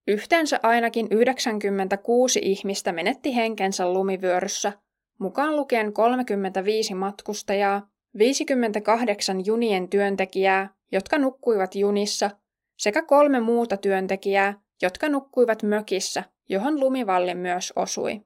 Yhteensä 0.08 0.60
ainakin 0.64 1.08
96 1.12 2.40
ihmistä 2.44 2.92
menetti 2.92 3.36
henkensä 3.36 3.94
lumivyöryssä, 3.94 4.74
mukaan 5.20 5.56
lukien 5.56 5.94
35 5.94 6.96
matkustajaa, 6.96 7.90
58 8.18 9.46
junien 9.46 9.90
työntekijää, 9.90 10.70
jotka 10.92 11.18
nukkuivat 11.18 11.76
junissa, 11.76 12.32
sekä 12.84 13.02
kolme 13.02 13.40
muuta 13.40 13.78
työntekijää, 13.78 14.54
jotka 14.82 15.10
nukkuivat 15.10 15.64
mökissä, 15.64 16.24
johon 16.50 16.80
lumivalli 16.80 17.36
myös 17.36 17.74
osui. 17.76 18.22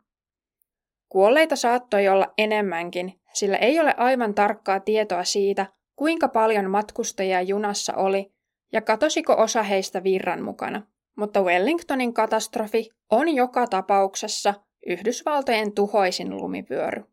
Kuolleita 1.10 1.56
saattoi 1.56 2.08
olla 2.08 2.34
enemmänkin, 2.38 3.20
sillä 3.34 3.58
ei 3.58 3.80
ole 3.80 3.94
aivan 3.98 4.34
tarkkaa 4.34 4.80
tietoa 4.80 5.24
siitä, 5.24 5.66
kuinka 5.96 6.28
paljon 6.28 6.70
matkustajia 6.70 7.42
junassa 7.42 7.94
oli 7.96 8.32
ja 8.74 8.82
katosiko 8.82 9.34
osa 9.38 9.64
heistä 9.64 10.04
virran 10.04 10.44
mukana. 10.44 10.82
Mutta 11.16 11.42
Wellingtonin 11.42 12.14
katastrofi 12.14 12.90
on 13.12 13.30
joka 13.30 13.68
tapauksessa 13.68 14.54
Yhdysvaltojen 14.88 15.72
tuhoisin 15.72 16.38
lumivyöry. 16.38 17.04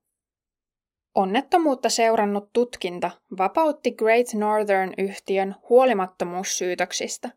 Onnettomuutta 1.14 1.88
seurannut 1.88 2.50
tutkinta 2.52 3.10
vapautti 3.38 3.92
Great 3.92 4.26
Northern-yhtiön 4.34 5.54
huolimattomuussyytöksistä. 5.68 7.30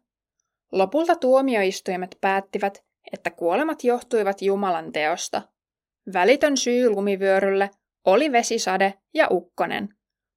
Lopulta 0.71 1.15
tuomioistuimet 1.15 2.17
päättivät, 2.21 2.83
että 3.13 3.29
kuolemat 3.31 3.83
johtuivat 3.83 4.41
Jumalan 4.41 4.91
teosta. 4.91 5.41
Välitön 6.13 6.57
syy 6.57 6.89
lumivyörylle 6.89 7.69
oli 8.05 8.31
vesisade 8.31 8.93
ja 9.13 9.27
ukkonen, 9.31 9.89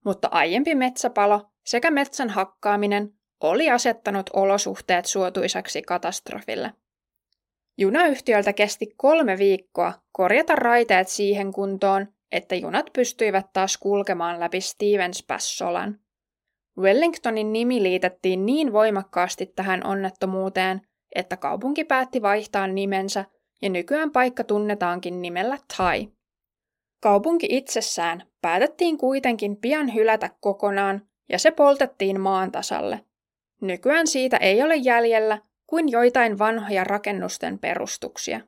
mutta 0.04 0.28
aiempi 0.30 0.74
metsäpalo 0.74 1.50
sekä 1.66 1.90
metsän 1.90 2.30
hakkaaminen 2.30 3.12
oli 3.40 3.70
asettanut 3.70 4.30
olosuhteet 4.32 5.04
suotuisaksi 5.04 5.82
katastrofille. 5.82 6.72
Junayhtiöltä 7.78 8.52
kesti 8.52 8.94
kolme 8.96 9.38
viikkoa 9.38 9.92
korjata 10.12 10.56
raiteet 10.56 11.08
siihen 11.08 11.52
kuntoon, 11.52 12.06
että 12.32 12.54
junat 12.54 12.86
pystyivät 12.92 13.46
taas 13.52 13.76
kulkemaan 13.76 14.40
läpi 14.40 14.60
Stevens 14.60 15.24
Pass-solan. 15.26 16.00
Wellingtonin 16.78 17.52
nimi 17.52 17.82
liitettiin 17.82 18.46
niin 18.46 18.72
voimakkaasti 18.72 19.46
tähän 19.46 19.86
onnettomuuteen, 19.86 20.80
että 21.14 21.36
kaupunki 21.36 21.84
päätti 21.84 22.22
vaihtaa 22.22 22.66
nimensä 22.66 23.24
ja 23.62 23.70
nykyään 23.70 24.10
paikka 24.10 24.44
tunnetaankin 24.44 25.22
nimellä 25.22 25.58
Tai. 25.76 26.08
Kaupunki 27.02 27.46
itsessään 27.50 28.22
päätettiin 28.42 28.98
kuitenkin 28.98 29.56
pian 29.56 29.94
hylätä 29.94 30.30
kokonaan 30.40 31.08
ja 31.28 31.38
se 31.38 31.50
poltettiin 31.50 32.20
maan 32.20 32.52
tasalle. 32.52 33.04
Nykyään 33.60 34.06
siitä 34.06 34.36
ei 34.36 34.62
ole 34.62 34.76
jäljellä 34.76 35.38
kuin 35.66 35.88
joitain 35.88 36.38
vanhoja 36.38 36.84
rakennusten 36.84 37.58
perustuksia. 37.58 38.40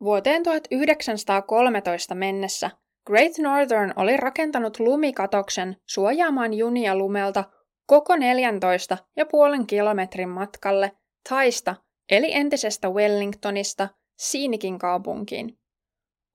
Vuoteen 0.00 0.42
1913 0.42 2.14
mennessä 2.14 2.70
Great 3.06 3.32
Northern 3.38 3.92
oli 3.96 4.16
rakentanut 4.16 4.80
lumikatoksen 4.80 5.76
suojaamaan 5.86 6.54
junia 6.54 6.96
lumelta 6.96 7.44
koko 7.86 8.16
14 8.16 8.98
ja 9.16 9.26
puolen 9.26 9.66
kilometrin 9.66 10.28
matkalle 10.28 10.92
Taista 11.28 11.76
eli 12.10 12.32
entisestä 12.32 12.90
Wellingtonista 12.90 13.88
Siinikin 14.18 14.78
kaupunkiin. 14.78 15.58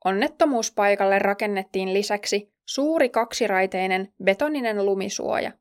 Onnettomuuspaikalle 0.06 1.20
rakennettiin 1.20 1.94
lisäksi 1.94 2.54
suuri 2.68 3.10
kaksiraiteinen 3.10 4.13
betoninen 4.24 4.86
lumisuoja. 4.86 5.51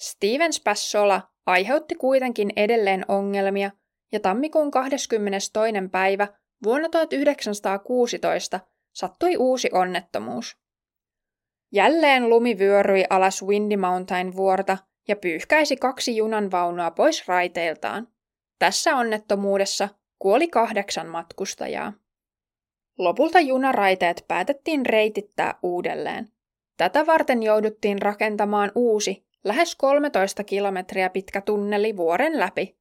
Stevens 0.00 0.60
Passola 0.64 1.22
aiheutti 1.46 1.94
kuitenkin 1.94 2.52
edelleen 2.56 3.04
ongelmia 3.08 3.70
ja 4.12 4.20
tammikuun 4.20 4.70
22. 4.70 5.52
päivä 5.92 6.28
vuonna 6.64 6.88
1916 6.88 8.60
sattui 8.92 9.36
uusi 9.36 9.68
onnettomuus. 9.72 10.56
Jälleen 11.72 12.28
lumi 12.28 12.58
vyöryi 12.58 13.04
alas 13.10 13.42
Windy 13.42 13.76
Mountain 13.76 14.36
vuorta 14.36 14.78
ja 15.08 15.16
pyyhkäisi 15.16 15.76
kaksi 15.76 16.16
junanvaunua 16.16 16.90
pois 16.90 17.28
raiteiltaan. 17.28 18.08
Tässä 18.58 18.96
onnettomuudessa 18.96 19.88
kuoli 20.18 20.48
kahdeksan 20.48 21.06
matkustajaa. 21.08 21.92
Lopulta 22.98 23.40
junaraiteet 23.40 24.24
päätettiin 24.28 24.86
reitittää 24.86 25.58
uudelleen. 25.62 26.28
Tätä 26.76 27.06
varten 27.06 27.42
jouduttiin 27.42 28.02
rakentamaan 28.02 28.72
uusi, 28.74 29.26
lähes 29.44 29.76
13 29.76 30.44
kilometriä 30.44 31.10
pitkä 31.10 31.40
tunneli 31.40 31.96
vuoren 31.96 32.40
läpi. 32.40 32.78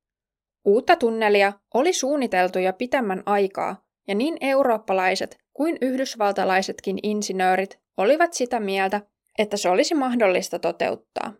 Uutta 0.66 0.96
tunnelia 0.96 1.54
oli 1.74 1.94
suunniteltu 1.94 2.60
jo 2.60 2.74
pitemmän 2.74 3.24
aikaa, 3.26 3.86
ja 4.08 4.16
niin 4.16 4.38
eurooppalaiset 4.42 5.38
kuin 5.58 5.78
yhdysvaltalaisetkin 5.82 7.00
insinöörit 7.04 7.80
olivat 7.98 8.34
sitä 8.34 8.60
mieltä, 8.60 9.02
että 9.38 9.58
se 9.58 9.70
olisi 9.70 9.96
mahdollista 9.96 10.60
toteuttaa. 10.60 11.34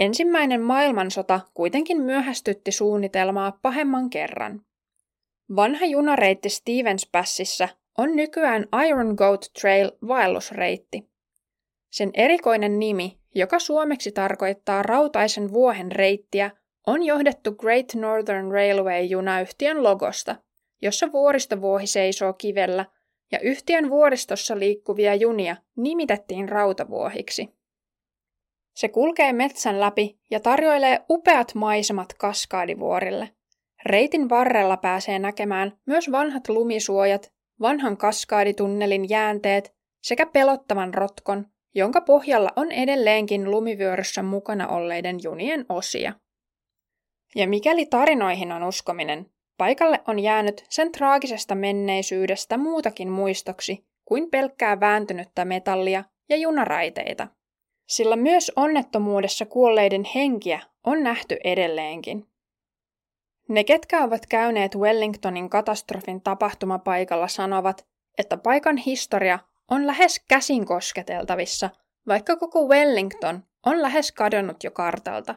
Ensimmäinen 0.00 0.60
maailmansota 0.60 1.40
kuitenkin 1.54 2.02
myöhästytti 2.02 2.72
suunnitelmaa 2.72 3.58
pahemman 3.62 4.10
kerran. 4.10 4.60
Vanha 5.56 5.86
junareitti 5.86 6.48
Stevens 6.48 7.08
Passissa 7.12 7.68
on 7.98 8.16
nykyään 8.16 8.66
Iron 8.88 9.14
Goat 9.14 9.50
Trail 9.60 9.90
vaellusreitti. 10.08 11.10
Sen 11.90 12.10
erikoinen 12.14 12.78
nimi, 12.78 13.18
joka 13.34 13.58
suomeksi 13.58 14.12
tarkoittaa 14.12 14.82
rautaisen 14.82 15.52
vuohen 15.52 15.92
reittiä, 15.92 16.50
on 16.86 17.02
johdettu 17.02 17.52
Great 17.52 17.94
Northern 17.94 18.50
Railway-junayhtiön 18.50 19.82
logosta, 19.82 20.36
jossa 20.82 21.12
vuoristovuohi 21.12 21.86
seisoo 21.86 22.32
kivellä 22.32 22.84
ja 23.32 23.38
yhtiön 23.40 23.90
vuoristossa 23.90 24.58
liikkuvia 24.58 25.14
junia 25.14 25.56
nimitettiin 25.76 26.48
rautavuohiksi. 26.48 27.48
Se 28.74 28.88
kulkee 28.88 29.32
metsän 29.32 29.80
läpi 29.80 30.18
ja 30.30 30.40
tarjoilee 30.40 31.00
upeat 31.10 31.54
maisemat 31.54 32.14
kaskaadivuorille. 32.14 33.30
Reitin 33.86 34.28
varrella 34.28 34.76
pääsee 34.76 35.18
näkemään 35.18 35.78
myös 35.86 36.12
vanhat 36.12 36.48
lumisuojat, 36.48 37.32
vanhan 37.60 37.96
kaskaaditunnelin 37.96 39.08
jäänteet 39.08 39.74
sekä 40.02 40.26
pelottavan 40.26 40.94
rotkon, 40.94 41.46
jonka 41.74 42.00
pohjalla 42.00 42.50
on 42.56 42.72
edelleenkin 42.72 43.50
lumivyöryssä 43.50 44.22
mukana 44.22 44.68
olleiden 44.68 45.16
junien 45.22 45.66
osia. 45.68 46.12
Ja 47.34 47.48
mikäli 47.48 47.86
tarinoihin 47.86 48.52
on 48.52 48.62
uskominen, 48.62 49.33
paikalle 49.58 50.00
on 50.08 50.18
jäänyt 50.18 50.64
sen 50.68 50.92
traagisesta 50.92 51.54
menneisyydestä 51.54 52.58
muutakin 52.58 53.08
muistoksi 53.08 53.86
kuin 54.04 54.30
pelkkää 54.30 54.80
vääntynyttä 54.80 55.44
metallia 55.44 56.04
ja 56.28 56.36
junaraiteita. 56.36 57.28
Sillä 57.88 58.16
myös 58.16 58.52
onnettomuudessa 58.56 59.46
kuolleiden 59.46 60.04
henkiä 60.14 60.60
on 60.84 61.02
nähty 61.02 61.36
edelleenkin. 61.44 62.26
Ne, 63.48 63.64
ketkä 63.64 64.04
ovat 64.04 64.26
käyneet 64.26 64.76
Wellingtonin 64.76 65.50
katastrofin 65.50 66.20
tapahtumapaikalla, 66.20 67.28
sanovat, 67.28 67.86
että 68.18 68.36
paikan 68.36 68.76
historia 68.76 69.38
on 69.70 69.86
lähes 69.86 70.20
käsin 70.28 70.66
kosketeltavissa, 70.66 71.70
vaikka 72.06 72.36
koko 72.36 72.68
Wellington 72.68 73.44
on 73.66 73.82
lähes 73.82 74.12
kadonnut 74.12 74.64
jo 74.64 74.70
kartalta. 74.70 75.34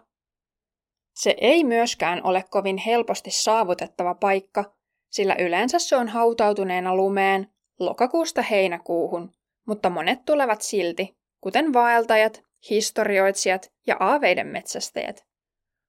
Se 1.17 1.35
ei 1.41 1.63
myöskään 1.63 2.23
ole 2.23 2.43
kovin 2.49 2.77
helposti 2.77 3.31
saavutettava 3.31 4.15
paikka, 4.15 4.73
sillä 5.09 5.35
yleensä 5.39 5.79
se 5.79 5.95
on 5.95 6.07
hautautuneena 6.07 6.95
lumeen 6.95 7.47
lokakuusta 7.79 8.41
heinäkuuhun, 8.41 9.31
mutta 9.67 9.89
monet 9.89 10.25
tulevat 10.25 10.61
silti, 10.61 11.17
kuten 11.41 11.73
vaeltajat, 11.73 12.43
historioitsijat 12.69 13.71
ja 13.87 13.97
aaveiden 13.99 14.47
metsästäjät. 14.47 15.25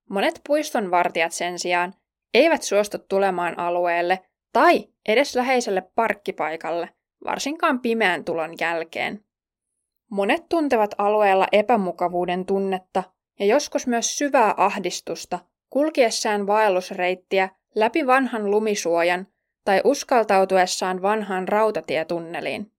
Monet 0.09 0.41
puistonvartijat 0.47 1.31
sen 1.31 1.59
sijaan 1.59 1.93
eivät 2.33 2.63
suostu 2.63 2.97
tulemaan 3.09 3.59
alueelle 3.59 4.19
tai 4.53 4.87
edes 5.07 5.35
läheiselle 5.35 5.83
parkkipaikalle, 5.95 6.89
varsinkaan 7.25 7.79
pimeän 7.79 8.25
tulon 8.25 8.53
jälkeen. 8.59 9.25
Monet 10.11 10.49
tuntevat 10.49 10.95
alueella 10.97 11.47
epämukavuuden 11.51 12.45
tunnetta 12.45 13.03
ja 13.39 13.45
joskus 13.45 13.87
myös 13.87 14.17
syvää 14.17 14.53
ahdistusta 14.57 15.39
kulkiessaan 15.69 16.47
vaellusreittiä 16.47 17.49
läpi 17.75 18.07
vanhan 18.07 18.51
lumisuojan 18.51 19.27
tai 19.65 19.81
uskaltautuessaan 19.83 21.01
vanhaan 21.01 21.47
rautatietunneliin. 21.47 22.71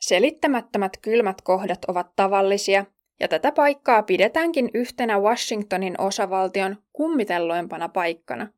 Selittämättömät 0.00 0.96
kylmät 1.02 1.40
kohdat 1.40 1.84
ovat 1.84 2.12
tavallisia, 2.16 2.84
ja 3.20 3.28
tätä 3.28 3.52
paikkaa 3.52 4.02
pidetäänkin 4.02 4.70
yhtenä 4.74 5.18
Washingtonin 5.18 6.00
osavaltion 6.00 6.76
kummitelloimpana 6.92 7.88
paikkana. 7.88 8.48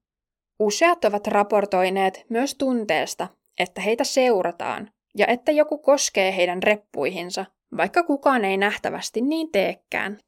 Useat 0.59 1.05
ovat 1.05 1.27
raportoineet 1.27 2.27
myös 2.29 2.55
tunteesta, 2.55 3.29
että 3.59 3.81
heitä 3.81 4.05
seurataan 4.05 4.90
ja 5.16 5.27
että 5.27 5.53
joku 5.53 5.79
koskee 5.79 6.37
heidän 6.37 6.62
reppuihinsa, 6.62 7.44
vaikka 7.77 8.03
kukaan 8.03 8.44
ei 8.44 8.57
nähtävästi 8.57 9.20
niin 9.20 9.53
teekään. 9.53 10.18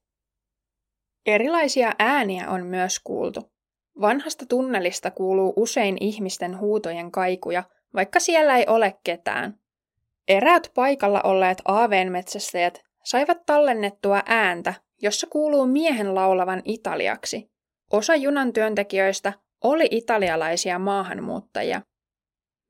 Erilaisia 1.27 1.93
ääniä 1.99 2.51
on 2.51 2.67
myös 2.67 3.01
kuultu. 3.05 3.53
Vanhasta 4.01 4.47
tunnelista 4.47 5.11
kuuluu 5.11 5.53
usein 5.57 5.97
ihmisten 6.01 6.59
huutojen 6.59 7.11
kaikuja, 7.11 7.63
vaikka 7.95 8.21
siellä 8.21 8.57
ei 8.57 8.65
ole 8.69 8.99
ketään. 9.05 9.59
Eräät 10.29 10.71
paikalla 10.75 11.21
olleet 11.25 11.59
aaveenmetsästäjät 11.65 12.83
saivat 13.05 13.39
tallennettua 13.47 14.23
ääntä, 14.27 14.75
jossa 15.03 15.27
kuuluu 15.27 15.67
miehen 15.67 16.15
laulavan 16.15 16.63
italiaksi. 16.65 17.51
Osa 17.93 18.17
junan 18.17 18.53
työntekijöistä 18.53 19.33
oli 19.65 19.89
italialaisia 19.91 20.79
maahanmuuttajia. 20.79 21.83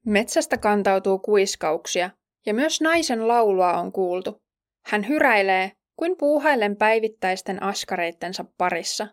Metsästä 0.07 0.59
kantautuu 0.59 1.19
kuiskauksia, 1.19 2.11
ja 2.47 2.55
myös 2.55 2.81
naisen 2.81 3.29
laulua 3.29 3.73
on 3.73 3.93
kuultu. 3.93 4.43
Hän 4.87 5.09
hyräilee, 5.09 5.73
kuin 6.01 6.17
puuhaillen 6.17 6.77
päivittäisten 6.77 7.63
askareittensa 7.63 8.45
parissa. 8.59 9.07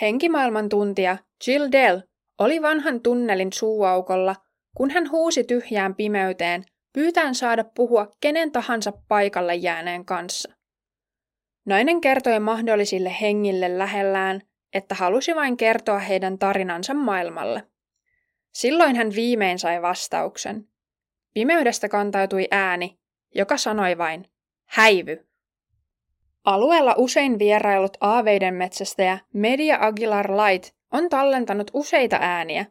Henkimaailman 0.00 0.68
tuntija 0.68 1.16
Jill 1.46 1.68
Dell 1.72 2.00
oli 2.38 2.62
vanhan 2.62 3.00
tunnelin 3.00 3.52
suuaukolla, 3.52 4.36
kun 4.76 4.90
hän 4.90 5.10
huusi 5.10 5.44
tyhjään 5.44 5.94
pimeyteen, 5.94 6.64
pyytään 6.92 7.34
saada 7.34 7.64
puhua 7.64 8.08
kenen 8.20 8.52
tahansa 8.52 8.92
paikalle 9.08 9.54
jääneen 9.54 10.04
kanssa. 10.04 10.52
Nainen 11.66 12.00
kertoi 12.00 12.40
mahdollisille 12.40 13.16
hengille 13.20 13.78
lähellään, 13.78 14.40
että 14.72 14.94
halusi 14.94 15.34
vain 15.34 15.56
kertoa 15.56 15.98
heidän 15.98 16.38
tarinansa 16.38 16.94
maailmalle. 16.94 17.62
Silloin 18.54 18.96
hän 18.96 19.14
viimein 19.14 19.58
sai 19.58 19.82
vastauksen. 19.82 20.68
Pimeydestä 21.34 21.88
kantautui 21.88 22.48
ääni, 22.50 22.98
joka 23.34 23.56
sanoi 23.56 23.98
vain, 23.98 24.30
häivy. 24.66 25.29
Alueella 26.44 26.94
usein 26.98 27.38
vierailut 27.38 27.96
aaveiden 28.00 28.54
metsästäjä 28.54 29.18
Media 29.34 29.78
Aguilar 29.80 30.30
Light 30.30 30.74
on 30.92 31.08
tallentanut 31.08 31.70
useita 31.74 32.18
ääniä. 32.20 32.66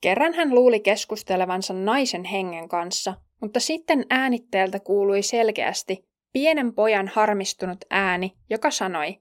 Kerran 0.00 0.34
hän 0.34 0.54
luuli 0.54 0.80
keskustelevansa 0.80 1.74
naisen 1.74 2.24
hengen 2.24 2.68
kanssa, 2.68 3.14
mutta 3.40 3.60
sitten 3.60 4.06
äänitteeltä 4.10 4.80
kuului 4.80 5.22
selkeästi 5.22 6.08
pienen 6.32 6.74
pojan 6.74 7.08
harmistunut 7.08 7.84
ääni, 7.90 8.36
joka 8.50 8.70
sanoi, 8.70 9.20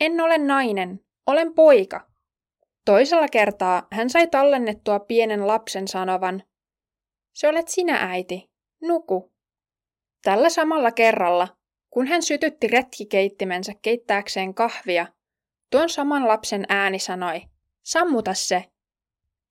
en 0.00 0.20
ole 0.20 0.38
nainen, 0.38 1.00
olen 1.26 1.54
poika. 1.54 2.06
Toisella 2.84 3.28
kertaa 3.28 3.86
hän 3.92 4.10
sai 4.10 4.26
tallennettua 4.26 5.00
pienen 5.00 5.46
lapsen 5.46 5.88
sanovan, 5.88 6.42
se 7.32 7.48
olet 7.48 7.68
sinä 7.68 7.96
äiti, 8.00 8.50
nuku. 8.82 9.32
Tällä 10.22 10.48
samalla 10.48 10.90
kerralla 10.90 11.48
kun 11.94 12.06
hän 12.06 12.22
sytytti 12.22 12.66
retkikeittimensä 12.66 13.72
keittääkseen 13.82 14.54
kahvia, 14.54 15.06
tuon 15.70 15.88
saman 15.88 16.28
lapsen 16.28 16.64
ääni 16.68 16.98
sanoi, 16.98 17.42
sammuta 17.82 18.34
se. 18.34 18.64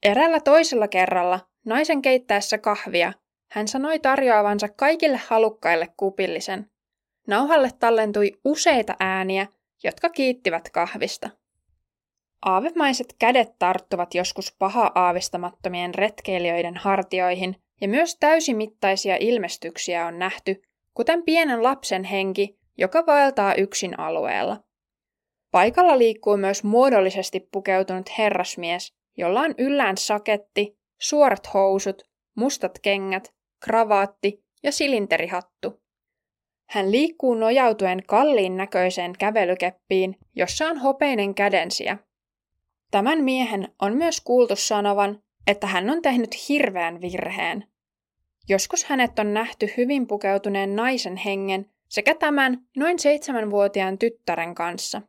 Erällä 0.03 0.39
toisella 0.39 0.87
kerralla, 0.87 1.39
naisen 1.65 2.01
keittäessä 2.01 2.57
kahvia, 2.57 3.13
hän 3.51 3.67
sanoi 3.67 3.99
tarjoavansa 3.99 4.67
kaikille 4.69 5.19
halukkaille 5.27 5.87
kupillisen. 5.97 6.69
Nauhalle 7.27 7.69
tallentui 7.79 8.31
useita 8.45 8.95
ääniä, 8.99 9.47
jotka 9.83 10.09
kiittivät 10.09 10.69
kahvista. 10.69 11.29
Aavemaiset 12.45 13.15
kädet 13.19 13.49
tarttuvat 13.59 14.15
joskus 14.15 14.55
paha 14.59 14.91
aavistamattomien 14.95 15.95
retkeilijöiden 15.95 16.77
hartioihin, 16.77 17.55
ja 17.81 17.87
myös 17.87 18.17
täysimittaisia 18.19 19.17
ilmestyksiä 19.19 20.05
on 20.05 20.19
nähty, 20.19 20.61
kuten 20.93 21.23
pienen 21.23 21.63
lapsen 21.63 22.03
henki, 22.03 22.59
joka 22.77 23.05
vaeltaa 23.05 23.55
yksin 23.55 23.99
alueella. 23.99 24.63
Paikalla 25.51 25.97
liikkuu 25.97 26.37
myös 26.37 26.63
muodollisesti 26.63 27.47
pukeutunut 27.51 28.17
herrasmies, 28.17 28.93
jolla 29.17 29.41
on 29.41 29.55
yllään 29.57 29.97
saketti, 29.97 30.77
suorat 31.01 31.53
housut, 31.53 32.03
mustat 32.35 32.79
kengät, 32.79 33.33
kravaatti 33.59 34.43
ja 34.63 34.71
silinterihattu. 34.71 35.83
Hän 36.69 36.91
liikkuu 36.91 37.33
nojautuen 37.33 38.03
kalliin 38.07 38.57
näköiseen 38.57 39.13
kävelykeppiin, 39.19 40.17
jossa 40.35 40.67
on 40.67 40.77
hopeinen 40.77 41.35
kädensiä. 41.35 41.97
Tämän 42.91 43.23
miehen 43.23 43.67
on 43.81 43.97
myös 43.97 44.21
kuultu 44.21 44.55
sanovan, 44.55 45.23
että 45.47 45.67
hän 45.67 45.89
on 45.89 46.01
tehnyt 46.01 46.49
hirveän 46.49 47.01
virheen. 47.01 47.72
Joskus 48.49 48.85
hänet 48.85 49.19
on 49.19 49.33
nähty 49.33 49.67
hyvin 49.77 50.07
pukeutuneen 50.07 50.75
naisen 50.75 51.17
hengen 51.17 51.65
sekä 51.89 52.15
tämän 52.15 52.65
noin 52.77 52.99
seitsemänvuotiaan 52.99 53.97
tyttären 53.97 54.55
kanssa. 54.55 55.01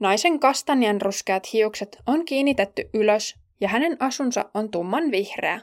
Naisen 0.00 0.40
kastanjan 0.40 1.02
ruskeat 1.02 1.52
hiukset 1.52 1.98
on 2.06 2.24
kiinnitetty 2.24 2.90
ylös 2.94 3.34
ja 3.60 3.68
hänen 3.68 3.96
asunsa 4.00 4.50
on 4.54 4.70
tumman 4.70 5.10
vihreä. 5.10 5.60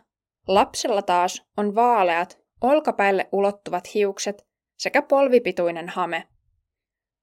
Lapsella 0.48 1.02
taas 1.02 1.44
on 1.58 1.76
vaaleat, 1.76 2.40
olkapäille 2.62 3.30
ulottuvat 3.32 3.94
hiukset 3.94 4.48
sekä 4.78 5.02
polvipituinen 5.02 5.90
hame. 5.90 6.28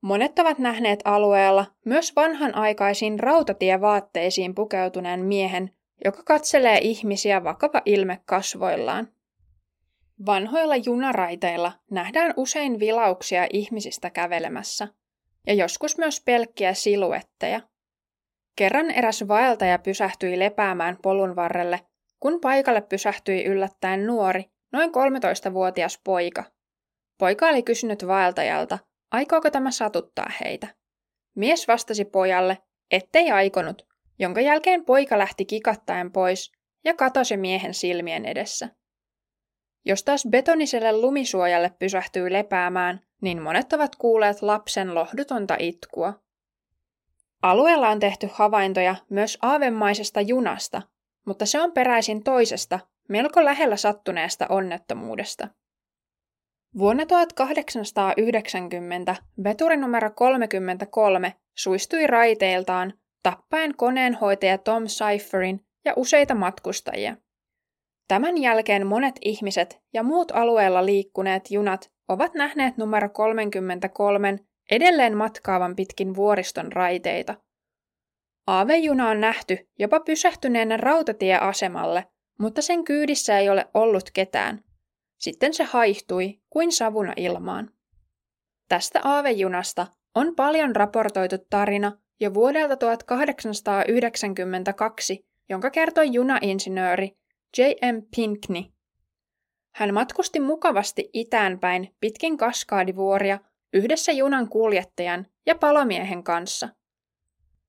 Monet 0.03 0.39
ovat 0.39 0.59
nähneet 0.59 1.01
alueella 1.05 1.67
myös 1.85 2.17
vanhanaikaisiin 2.17 3.21
rautatievaatteisiin 3.21 4.55
pukeutuneen 4.55 5.21
miehen, 5.21 5.71
joka 6.05 6.23
katselee 6.23 6.79
ihmisiä 6.79 7.45
vakava 7.45 7.83
ilme 7.85 8.21
kasvoillaan. 8.25 9.09
Vanhoilla 10.27 10.77
junaraiteilla 10.77 11.73
nähdään 11.91 12.35
usein 12.37 12.81
vilauksia 12.81 13.47
ihmisistä 13.53 14.11
kävelemässä, 14.11 14.89
ja 15.47 15.55
joskus 15.55 15.99
myös 15.99 16.23
pelkkiä 16.25 16.75
siluetteja. 16.75 17.61
Kerran 18.57 18.91
eräs 18.91 19.29
vaeltaja 19.29 19.79
pysähtyi 19.79 20.39
lepäämään 20.39 20.99
polun 21.03 21.37
varrelle, 21.37 21.81
kun 22.21 22.41
paikalle 22.41 22.81
pysähtyi 22.81 23.45
yllättäen 23.45 24.07
nuori, 24.07 24.45
noin 24.73 24.91
13-vuotias 24.91 26.01
poika. 26.05 26.45
Poika 27.19 27.49
oli 27.49 27.63
kysynyt 27.63 28.07
vaeltajalta, 28.07 28.79
aikooko 29.13 29.51
tämä 29.51 29.71
satuttaa 29.71 30.31
heitä. 30.45 30.67
Mies 31.35 31.69
vastasi 31.69 32.05
pojalle, 32.05 32.59
ettei 32.91 33.31
aikonut, 33.31 33.87
jonka 34.19 34.41
jälkeen 34.41 34.85
poika 34.85 35.19
lähti 35.19 35.45
kikattaen 35.45 36.13
pois 36.13 36.53
ja 36.85 36.95
katosi 36.95 37.37
miehen 37.37 37.75
silmien 37.75 38.25
edessä. 38.25 38.69
Jos 39.89 40.03
taas 40.03 40.27
betoniselle 40.31 40.93
lumisuojalle 40.93 41.73
pysähtyy 41.79 42.33
lepäämään, 42.33 43.01
niin 43.23 43.43
monet 43.43 43.73
ovat 43.73 43.97
kuulleet 43.97 44.43
lapsen 44.43 44.95
lohdutonta 44.95 45.57
itkua. 45.59 46.15
Alueella 47.43 47.89
on 47.89 48.01
tehty 48.01 48.29
havaintoja 48.33 48.97
myös 49.11 49.39
aavemaisesta 49.43 50.21
junasta, 50.21 50.83
mutta 51.27 51.47
se 51.47 51.61
on 51.61 51.73
peräisin 51.73 52.25
toisesta, 52.25 52.81
melko 53.09 53.45
lähellä 53.45 53.77
sattuneesta 53.77 54.47
onnettomuudesta. 54.49 55.49
Vuonna 56.79 57.07
1890 57.07 59.17
veturi 59.45 59.77
numero 59.77 60.11
33 60.11 61.35
suistui 61.55 62.07
raiteiltaan 62.07 62.93
tappaen 63.23 63.77
koneenhoitaja 63.77 64.59
Tom 64.59 64.85
Cypherin 64.85 65.67
ja 65.85 65.93
useita 65.97 66.35
matkustajia. 66.35 67.17
Tämän 68.09 68.39
jälkeen 68.39 68.87
monet 68.87 69.15
ihmiset 69.25 69.81
ja 69.93 70.03
muut 70.03 70.31
alueella 70.31 70.87
liikkuneet 70.87 71.51
junat 71.51 71.91
ovat 72.09 72.35
nähneet 72.35 72.77
numero 72.77 73.09
33 73.09 74.39
edelleen 74.71 75.17
matkaavan 75.17 75.77
pitkin 75.77 76.15
vuoriston 76.15 76.73
raiteita. 76.73 77.35
Aavejuna 78.47 79.09
on 79.09 79.21
nähty 79.21 79.69
jopa 79.79 80.01
pysähtyneenä 80.01 80.77
rautatieasemalle, 80.77 82.05
mutta 82.39 82.63
sen 82.63 82.85
kyydissä 82.85 83.39
ei 83.39 83.49
ole 83.49 83.67
ollut 83.75 84.11
ketään. 84.11 84.65
Sitten 85.19 85.55
se 85.55 85.65
haihtui 85.65 86.41
kuin 86.51 86.73
savuna 86.73 87.13
ilmaan. 87.17 87.71
Tästä 88.69 89.01
aavejunasta 89.05 89.87
on 90.15 90.37
paljon 90.37 90.77
raportoitu 90.77 91.37
tarina 91.51 91.93
jo 92.21 92.35
vuodelta 92.35 92.77
1892, 92.77 95.27
jonka 95.49 95.71
kertoi 95.71 96.13
junainsinööri 96.13 97.17
J.M. 97.59 98.03
Pinkney. 98.17 98.63
Hän 99.75 99.95
matkusti 99.95 100.41
mukavasti 100.41 101.11
itäänpäin 101.13 101.95
pitkin 102.01 102.37
kaskaadivuoria 102.37 103.39
yhdessä 103.73 104.13
junan 104.13 104.49
kuljettajan 104.49 105.27
ja 105.47 105.55
palomiehen 105.55 106.23
kanssa. 106.23 106.69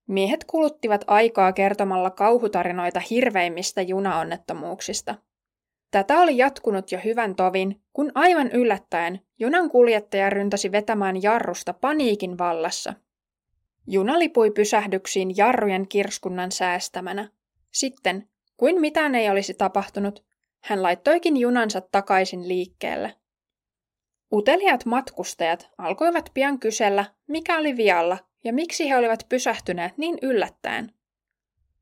Miehet 0.07 0.43
kuluttivat 0.43 1.03
aikaa 1.07 1.53
kertomalla 1.53 2.09
kauhutarinoita 2.09 2.99
hirveimmistä 2.99 3.81
junaonnettomuuksista. 3.81 5.15
Tätä 5.91 6.19
oli 6.19 6.37
jatkunut 6.37 6.91
jo 6.91 6.99
hyvän 7.05 7.35
tovin, 7.35 7.81
kun 7.93 8.11
aivan 8.15 8.51
yllättäen 8.51 9.19
junan 9.39 9.69
kuljettaja 9.69 10.29
ryntäsi 10.29 10.71
vetämään 10.71 11.21
jarrusta 11.21 11.73
paniikin 11.73 12.37
vallassa. 12.37 12.93
Juna 13.87 14.19
lipui 14.19 14.51
pysähdyksiin 14.51 15.37
jarrujen 15.37 15.87
kirskunnan 15.87 16.51
säästämänä. 16.51 17.29
Sitten 17.73 18.29
kuin 18.57 18.81
mitään 18.81 19.15
ei 19.15 19.29
olisi 19.29 19.53
tapahtunut, 19.53 20.23
hän 20.63 20.83
laittoikin 20.83 21.37
junansa 21.37 21.81
takaisin 21.81 22.47
liikkeelle. 22.47 23.15
Uteliaat 24.33 24.85
matkustajat 24.85 25.69
alkoivat 25.77 26.31
pian 26.33 26.59
kysellä, 26.59 27.05
mikä 27.27 27.57
oli 27.57 27.77
vialla 27.77 28.17
ja 28.43 28.53
miksi 28.53 28.89
he 28.89 28.97
olivat 28.97 29.25
pysähtyneet 29.29 29.97
niin 29.97 30.17
yllättäen. 30.21 30.93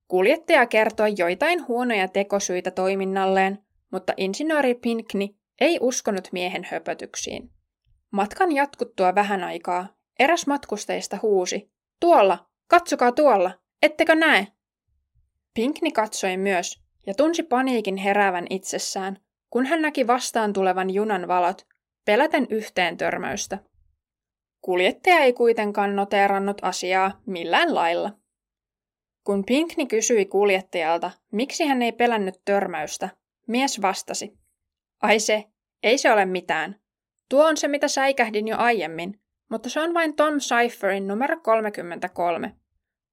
Kuljettaja 0.08 0.66
kertoi 0.66 1.14
joitain 1.18 1.68
huonoja 1.68 2.08
tekosyitä 2.08 2.72
toiminnalleen, 2.72 3.60
mutta 3.92 4.14
insinööri 4.18 4.76
Pinkney 4.76 5.28
ei 5.62 5.78
uskonut 5.82 6.28
miehen 6.32 6.68
höpötyksiin. 6.72 7.52
Matkan 8.12 8.52
jatkuttua 8.52 9.16
vähän 9.16 9.44
aikaa 9.44 9.88
eräs 10.20 10.48
matkustajista 10.48 11.20
huusi, 11.22 11.72
tuolla, 12.00 12.46
katsokaa 12.68 13.12
tuolla, 13.12 13.52
ettekö 13.82 14.16
näe? 14.16 14.48
Pinkni 15.56 15.92
katsoi 15.92 16.38
myös 16.38 16.82
ja 17.08 17.14
tunsi 17.14 17.44
paniikin 17.44 17.98
heräävän 17.98 18.48
itsessään, 18.50 19.20
kun 19.50 19.66
hän 19.66 19.82
näki 19.82 20.08
vastaan 20.08 20.54
tulevan 20.54 20.90
junan 20.90 21.28
valot, 21.28 21.68
peläten 22.06 22.48
yhteen 22.50 22.98
törmäystä. 22.98 23.60
Kuljettaja 24.62 25.20
ei 25.20 25.34
kuitenkaan 25.34 25.96
noteerannut 25.96 26.58
asiaa 26.62 27.22
millään 27.26 27.76
lailla. 27.76 28.12
Kun 29.24 29.46
Pinkni 29.46 29.86
kysyi 29.86 30.26
kuljettajalta, 30.26 31.12
miksi 31.32 31.66
hän 31.66 31.82
ei 31.82 31.92
pelännyt 31.92 32.36
törmäystä, 32.46 33.10
mies 33.48 33.82
vastasi. 33.82 34.38
Ai 35.02 35.20
se, 35.20 35.44
ei 35.84 35.98
se 35.98 36.12
ole 36.12 36.26
mitään. 36.26 36.80
Tuo 37.30 37.46
on 37.48 37.58
se, 37.58 37.68
mitä 37.68 37.88
säikähdin 37.88 38.48
jo 38.48 38.58
aiemmin, 38.58 39.22
mutta 39.52 39.70
se 39.70 39.80
on 39.80 39.94
vain 39.94 40.16
Tom 40.16 40.34
Cypherin 40.40 41.08
numero 41.08 41.40
33. 41.40 42.56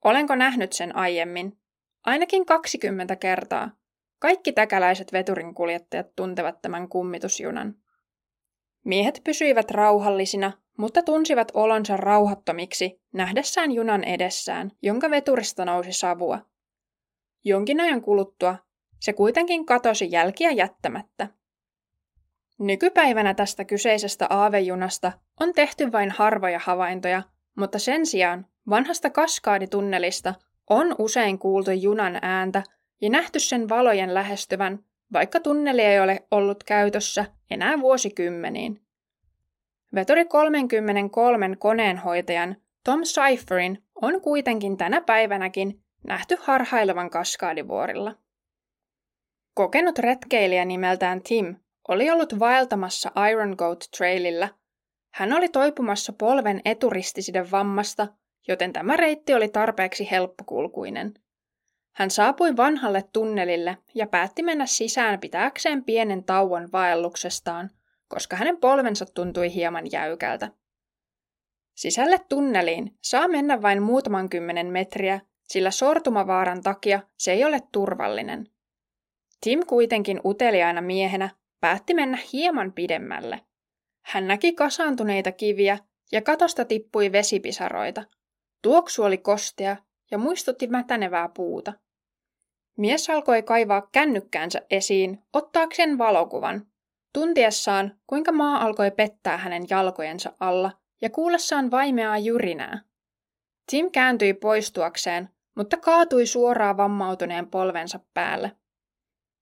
Olenko 0.04 0.34
nähnyt 0.34 0.72
sen 0.72 0.96
aiemmin? 0.96 1.61
Ainakin 2.04 2.46
20 2.46 3.16
kertaa. 3.16 3.70
Kaikki 4.18 4.52
täkäläiset 4.52 5.12
veturinkuljettajat 5.12 6.06
tuntevat 6.16 6.62
tämän 6.62 6.88
kummitusjunan. 6.88 7.74
Miehet 8.84 9.20
pysyivät 9.24 9.70
rauhallisina, 9.70 10.52
mutta 10.78 11.02
tunsivat 11.02 11.52
olonsa 11.54 11.96
rauhattomiksi 11.96 13.00
nähdessään 13.12 13.72
junan 13.72 14.04
edessään, 14.04 14.70
jonka 14.82 15.10
veturista 15.10 15.64
nousi 15.64 15.92
savua. 15.92 16.38
Jonkin 17.44 17.80
ajan 17.80 18.02
kuluttua 18.02 18.56
se 19.00 19.12
kuitenkin 19.12 19.66
katosi 19.66 20.08
jälkiä 20.10 20.50
jättämättä. 20.50 21.28
Nykypäivänä 22.58 23.34
tästä 23.34 23.64
kyseisestä 23.64 24.26
aavejunasta 24.30 25.12
on 25.40 25.52
tehty 25.52 25.92
vain 25.92 26.10
harvoja 26.10 26.60
havaintoja, 26.64 27.22
mutta 27.56 27.78
sen 27.78 28.06
sijaan 28.06 28.46
vanhasta 28.70 29.10
kaskaaditunnelista 29.10 30.34
on 30.72 30.94
usein 30.98 31.38
kuultu 31.38 31.70
junan 31.70 32.18
ääntä 32.22 32.62
ja 33.00 33.10
nähty 33.10 33.40
sen 33.40 33.68
valojen 33.68 34.14
lähestyvän, 34.14 34.78
vaikka 35.12 35.40
tunneli 35.40 35.82
ei 35.82 36.00
ole 36.00 36.26
ollut 36.30 36.64
käytössä 36.64 37.24
enää 37.50 37.80
vuosikymmeniin. 37.80 38.82
Veturi 39.94 40.24
33 40.24 41.56
koneenhoitajan 41.58 42.56
Tom 42.84 43.00
Cypherin 43.02 43.82
on 44.02 44.20
kuitenkin 44.20 44.76
tänä 44.76 45.00
päivänäkin 45.00 45.82
nähty 46.06 46.36
harhailevan 46.40 47.10
kaskaadivuorilla. 47.10 48.14
Kokenut 49.54 49.98
retkeilijä 49.98 50.64
nimeltään 50.64 51.22
Tim 51.22 51.56
oli 51.88 52.10
ollut 52.10 52.38
vaeltamassa 52.38 53.10
Iron 53.30 53.54
Goat 53.58 53.84
Trailillä. 53.96 54.48
Hän 55.14 55.32
oli 55.32 55.48
toipumassa 55.48 56.12
polven 56.12 56.60
eturistisiden 56.64 57.50
vammasta 57.50 58.08
joten 58.48 58.72
tämä 58.72 58.96
reitti 58.96 59.34
oli 59.34 59.48
tarpeeksi 59.48 60.10
helppokulkuinen. 60.10 61.14
Hän 61.92 62.10
saapui 62.10 62.56
vanhalle 62.56 63.04
tunnelille 63.12 63.78
ja 63.94 64.06
päätti 64.06 64.42
mennä 64.42 64.66
sisään 64.66 65.20
pitääkseen 65.20 65.84
pienen 65.84 66.24
tauon 66.24 66.68
vaelluksestaan, 66.72 67.70
koska 68.08 68.36
hänen 68.36 68.56
polvensa 68.56 69.06
tuntui 69.14 69.54
hieman 69.54 69.84
jäykältä. 69.92 70.50
Sisälle 71.74 72.20
tunneliin 72.28 72.96
saa 73.02 73.28
mennä 73.28 73.62
vain 73.62 73.82
muutaman 73.82 74.28
kymmenen 74.28 74.66
metriä, 74.66 75.20
sillä 75.48 75.70
sortumavaaran 75.70 76.62
takia 76.62 77.00
se 77.18 77.32
ei 77.32 77.44
ole 77.44 77.60
turvallinen. 77.72 78.46
Tim 79.40 79.60
kuitenkin 79.66 80.20
uteliaina 80.24 80.80
miehenä 80.80 81.30
päätti 81.60 81.94
mennä 81.94 82.18
hieman 82.32 82.72
pidemmälle. 82.72 83.40
Hän 84.02 84.26
näki 84.26 84.52
kasaantuneita 84.52 85.32
kiviä 85.32 85.78
ja 86.12 86.22
katosta 86.22 86.64
tippui 86.64 87.12
vesipisaroita. 87.12 88.04
Tuoksu 88.62 89.02
oli 89.02 89.18
kostea 89.18 89.76
ja 90.10 90.18
muistutti 90.18 90.66
mätänevää 90.66 91.28
puuta. 91.28 91.72
Mies 92.78 93.10
alkoi 93.10 93.42
kaivaa 93.42 93.88
kännykkäänsä 93.92 94.62
esiin 94.70 95.22
ottaakseen 95.32 95.98
valokuvan, 95.98 96.66
tuntiessaan 97.12 98.00
kuinka 98.06 98.32
maa 98.32 98.64
alkoi 98.64 98.90
pettää 98.90 99.36
hänen 99.36 99.62
jalkojensa 99.70 100.32
alla 100.40 100.72
ja 101.02 101.10
kuullessaan 101.10 101.70
vaimeaa 101.70 102.18
jyrinää. 102.18 102.82
Tim 103.70 103.90
kääntyi 103.90 104.34
poistuakseen, 104.34 105.28
mutta 105.56 105.76
kaatui 105.76 106.26
suoraan 106.26 106.76
vammautuneen 106.76 107.50
polvensa 107.50 108.00
päälle. 108.14 108.56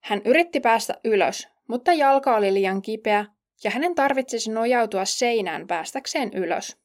Hän 0.03 0.23
yritti 0.25 0.61
päästä 0.61 0.95
ylös, 1.05 1.49
mutta 1.69 1.93
jalka 1.93 2.37
oli 2.37 2.55
liian 2.55 2.83
kipeä 2.83 3.27
ja 3.65 3.71
hänen 3.71 3.95
tarvitsisi 3.95 4.51
nojautua 4.51 5.05
seinään 5.05 5.67
päästäkseen 5.67 6.31
ylös. 6.35 6.80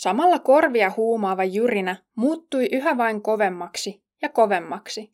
Samalla 0.00 0.38
korvia 0.38 0.92
huumaava 0.96 1.44
jyrinä 1.44 1.96
muuttui 2.16 2.68
yhä 2.72 2.96
vain 2.96 3.22
kovemmaksi 3.22 4.02
ja 4.22 4.28
kovemmaksi. 4.28 5.12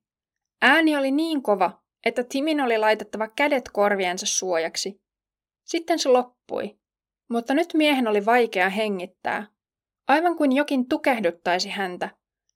Ääni 0.62 0.96
oli 0.96 1.10
niin 1.10 1.42
kova, 1.42 1.82
että 2.04 2.24
Timin 2.24 2.60
oli 2.60 2.78
laitettava 2.78 3.28
kädet 3.28 3.68
korviensa 3.72 4.26
suojaksi. 4.26 5.00
Sitten 5.64 5.98
se 5.98 6.08
loppui, 6.08 6.78
mutta 7.30 7.54
nyt 7.54 7.74
miehen 7.74 8.08
oli 8.08 8.26
vaikea 8.26 8.68
hengittää, 8.68 9.46
aivan 10.08 10.36
kuin 10.36 10.52
jokin 10.52 10.88
tukehduttaisi 10.88 11.68
häntä, 11.68 12.10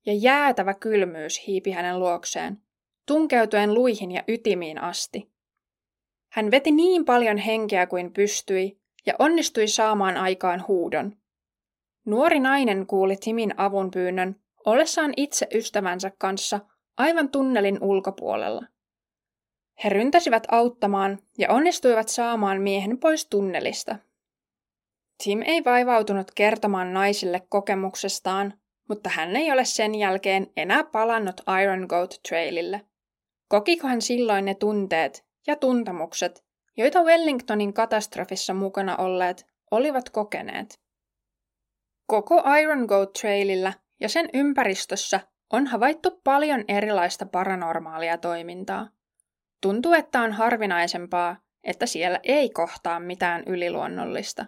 ja 0.06 0.12
jäätävä 0.14 0.74
kylmyys 0.74 1.46
hiipi 1.46 1.70
hänen 1.70 1.98
luokseen, 1.98 2.58
tunkeutuen 3.06 3.74
luihin 3.74 4.10
ja 4.10 4.24
ytimiin 4.28 4.78
asti. 4.78 5.32
Hän 6.32 6.50
veti 6.50 6.70
niin 6.70 7.04
paljon 7.04 7.36
henkeä 7.36 7.86
kuin 7.86 8.12
pystyi 8.12 8.80
ja 9.06 9.14
onnistui 9.18 9.68
saamaan 9.68 10.16
aikaan 10.16 10.64
huudon. 10.68 11.19
Nuori 12.10 12.40
nainen 12.40 12.86
kuuli 12.86 13.16
Timin 13.16 13.54
avunpyynnön 13.56 14.36
ollessaan 14.66 15.12
itse 15.16 15.46
ystävänsä 15.54 16.12
kanssa 16.18 16.60
aivan 16.98 17.28
tunnelin 17.28 17.78
ulkopuolella. 17.82 18.66
He 19.84 19.88
ryntäsivät 19.88 20.46
auttamaan 20.50 21.18
ja 21.38 21.50
onnistuivat 21.50 22.08
saamaan 22.08 22.62
miehen 22.62 22.98
pois 22.98 23.26
tunnelista. 23.26 23.96
Tim 25.24 25.42
ei 25.46 25.64
vaivautunut 25.64 26.30
kertomaan 26.34 26.92
naisille 26.92 27.42
kokemuksestaan, 27.48 28.54
mutta 28.88 29.10
hän 29.10 29.36
ei 29.36 29.52
ole 29.52 29.64
sen 29.64 29.94
jälkeen 29.94 30.46
enää 30.56 30.84
palannut 30.84 31.40
Iron 31.62 31.86
Goat 31.88 32.20
Trailille. 32.28 32.80
Kokiko 33.48 33.88
hän 33.88 34.02
silloin 34.02 34.44
ne 34.44 34.54
tunteet 34.54 35.26
ja 35.46 35.56
tuntemukset, 35.56 36.44
joita 36.76 37.02
Wellingtonin 37.02 37.72
katastrofissa 37.72 38.54
mukana 38.54 38.96
olleet 38.96 39.46
olivat 39.70 40.10
kokeneet? 40.10 40.79
Koko 42.10 42.42
Iron 42.62 42.84
Goat 42.84 43.12
Trailillä 43.12 43.72
ja 44.00 44.08
sen 44.08 44.28
ympäristössä 44.34 45.20
on 45.52 45.66
havaittu 45.66 46.20
paljon 46.24 46.64
erilaista 46.68 47.26
paranormaalia 47.26 48.18
toimintaa. 48.18 48.88
Tuntuu, 49.62 49.92
että 49.92 50.22
on 50.22 50.32
harvinaisempaa, 50.32 51.36
että 51.64 51.86
siellä 51.86 52.20
ei 52.22 52.50
kohtaa 52.50 53.00
mitään 53.00 53.42
yliluonnollista. 53.46 54.46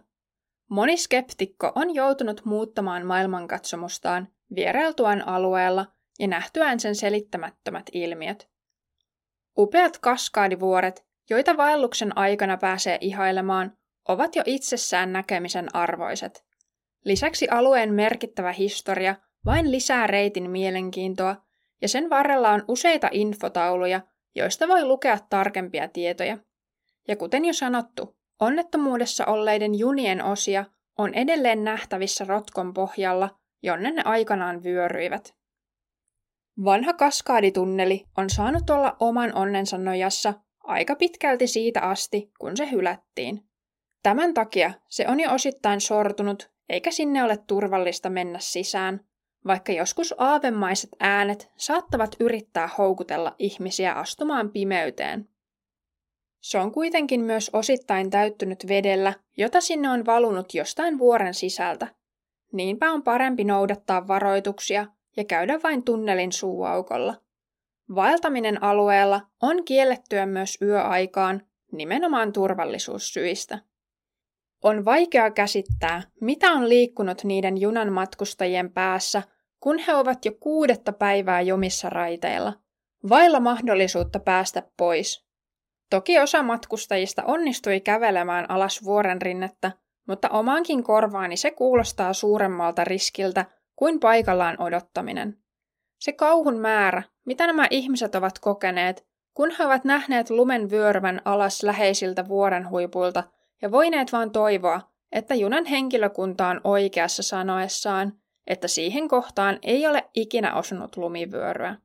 Moni 0.71 0.97
skeptikko 0.97 1.73
on 1.75 1.95
joutunut 1.95 2.45
muuttamaan 2.45 3.07
maailmankatsomustaan 3.07 4.29
vierailtuaan 4.55 5.29
alueella 5.29 5.87
ja 6.19 6.29
nähtyään 6.29 6.81
sen 6.81 6.95
selittämättömät 6.95 7.87
ilmiöt. 7.93 8.49
Upeat 9.59 9.99
kaskaadivuoret, 9.99 11.05
joita 11.31 11.57
vaelluksen 11.57 12.19
aikana 12.19 12.57
pääsee 12.57 12.99
ihailemaan, 13.01 13.77
ovat 14.09 14.37
jo 14.37 14.43
itsessään 14.47 15.13
näkemisen 15.13 15.75
arvoiset. 15.75 16.52
Lisäksi 17.05 17.49
alueen 17.49 17.95
merkittävä 17.95 18.53
historia 18.53 19.15
vain 19.45 19.73
lisää 19.73 20.07
reitin 20.07 20.51
mielenkiintoa, 20.51 21.37
ja 21.83 21.89
sen 21.89 22.11
varrella 22.11 22.51
on 22.51 22.65
useita 22.69 23.09
infotauluja, 23.11 24.01
joista 24.35 24.69
voi 24.69 24.85
lukea 24.85 25.19
tarkempia 25.31 25.89
tietoja. 25.89 26.39
Ja 27.09 27.17
kuten 27.17 27.45
jo 27.45 27.53
sanottu, 27.53 28.17
onnettomuudessa 28.41 29.27
olleiden 29.27 29.79
junien 29.79 30.25
osia 30.25 30.65
on 30.99 31.15
edelleen 31.15 31.65
nähtävissä 31.65 32.25
rotkon 32.25 32.75
pohjalla, 32.75 33.31
jonne 33.63 33.91
ne 33.91 34.03
aikanaan 34.05 34.63
vyöryivät. 34.63 35.35
Vanha 36.65 36.93
kaskaaditunneli 36.93 38.05
on 38.17 38.31
saanut 38.31 38.71
olla 38.71 38.97
oman 39.01 39.35
onnensa 39.35 39.79
nojassa 39.79 40.35
aika 40.65 40.97
pitkälti 40.97 41.47
siitä 41.47 41.81
asti, 41.81 42.33
kun 42.39 42.57
se 42.57 42.71
hylättiin. 42.71 43.45
Tämän 44.03 44.35
takia 44.35 44.73
se 44.89 45.09
on 45.09 45.21
jo 45.21 45.35
osittain 45.35 45.81
sortunut, 45.81 46.52
eikä 46.69 46.91
sinne 46.91 47.25
ole 47.25 47.37
turvallista 47.47 48.11
mennä 48.11 48.39
sisään, 48.39 49.01
vaikka 49.47 49.73
joskus 49.73 50.15
aavemaiset 50.19 50.91
äänet 51.01 51.51
saattavat 51.57 52.17
yrittää 52.21 52.69
houkutella 52.79 53.35
ihmisiä 53.39 53.93
astumaan 53.93 54.51
pimeyteen. 54.51 55.29
Se 56.41 56.59
on 56.59 56.73
kuitenkin 56.73 57.21
myös 57.21 57.51
osittain 57.53 58.11
täyttynyt 58.11 58.69
vedellä, 58.69 59.15
jota 59.37 59.61
sinne 59.61 59.91
on 59.91 60.07
valunut 60.07 60.55
jostain 60.55 60.99
vuoren 60.99 61.35
sisältä. 61.35 61.87
Niinpä 62.53 62.93
on 62.93 63.03
parempi 63.03 63.45
noudattaa 63.45 64.09
varoituksia 64.09 64.87
ja 65.17 65.25
käydä 65.25 65.61
vain 65.63 65.85
tunnelin 65.85 66.33
suuaukolla. 66.33 67.15
Vaeltaminen 67.95 68.63
alueella 68.63 69.21
on 69.43 69.65
kiellettyä 69.65 70.27
myös 70.27 70.59
yöaikaan 70.63 71.43
nimenomaan 71.73 72.33
turvallisuussyistä. 72.33 73.59
On 74.63 74.85
vaikea 74.85 75.31
käsittää, 75.31 76.03
mitä 76.21 76.53
on 76.53 76.69
liikkunut 76.69 77.25
niiden 77.25 77.61
junan 77.61 77.93
matkustajien 77.93 78.73
päässä, 78.73 79.23
kun 79.61 79.79
he 79.79 79.95
ovat 79.95 80.25
jo 80.25 80.33
kuudetta 80.41 80.93
päivää 80.93 81.41
jomissa 81.41 81.91
raiteilla, 81.91 82.53
vailla 83.09 83.41
mahdollisuutta 83.41 84.19
päästä 84.19 84.63
pois. 84.77 85.27
Toki 85.91 86.21
osa 86.21 86.43
matkustajista 86.43 87.23
onnistui 87.25 87.81
kävelemään 87.81 88.51
alas 88.51 88.85
vuoren 88.85 89.23
rinnettä, 89.23 89.73
mutta 90.09 90.29
omaankin 90.29 90.83
korvaani 90.83 91.37
se 91.37 91.51
kuulostaa 91.51 92.13
suuremmalta 92.13 92.85
riskiltä 92.85 93.45
kuin 93.77 94.01
paikallaan 94.01 94.63
odottaminen. 94.63 95.37
Se 96.01 96.13
kauhun 96.13 96.57
määrä, 96.57 97.03
mitä 97.27 97.47
nämä 97.47 97.67
ihmiset 97.71 98.15
ovat 98.15 98.39
kokeneet, 98.39 99.07
kun 99.35 99.51
he 99.59 99.67
ovat 99.67 99.85
nähneet 99.85 100.31
lumen 100.31 100.71
vyöryvän 100.71 101.21
alas 101.25 101.63
läheisiltä 101.63 102.29
vuoren 102.29 102.71
huipuilta 102.71 103.25
ja 103.63 103.71
voineet 103.71 104.13
vain 104.13 104.31
toivoa, 104.31 104.81
että 105.13 105.35
junan 105.35 105.65
henkilökunta 105.65 106.49
on 106.49 106.61
oikeassa 106.65 107.23
sanoessaan, 107.23 108.13
että 108.47 108.69
siihen 108.69 109.09
kohtaan 109.09 109.59
ei 109.63 109.87
ole 109.87 110.11
ikinä 110.15 110.55
osunut 110.55 110.97
lumivyöryä. 110.97 111.77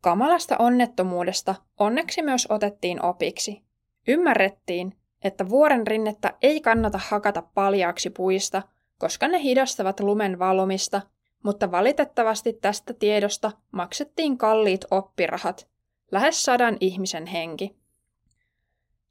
Kamalasta 0.00 0.56
onnettomuudesta 0.58 1.54
onneksi 1.78 2.22
myös 2.22 2.46
otettiin 2.50 3.04
opiksi. 3.04 3.62
Ymmärrettiin, 4.08 4.94
että 5.24 5.48
vuoren 5.48 5.86
rinnettä 5.86 6.34
ei 6.42 6.60
kannata 6.60 7.00
hakata 7.08 7.42
paljaaksi 7.54 8.10
puista, 8.10 8.62
koska 8.98 9.28
ne 9.28 9.42
hidastavat 9.42 10.00
lumen 10.00 10.38
valumista, 10.38 11.02
mutta 11.42 11.70
valitettavasti 11.70 12.52
tästä 12.52 12.94
tiedosta 12.94 13.52
maksettiin 13.72 14.38
kalliit 14.38 14.84
oppirahat, 14.90 15.68
lähes 16.12 16.42
sadan 16.42 16.76
ihmisen 16.80 17.26
henki. 17.26 17.76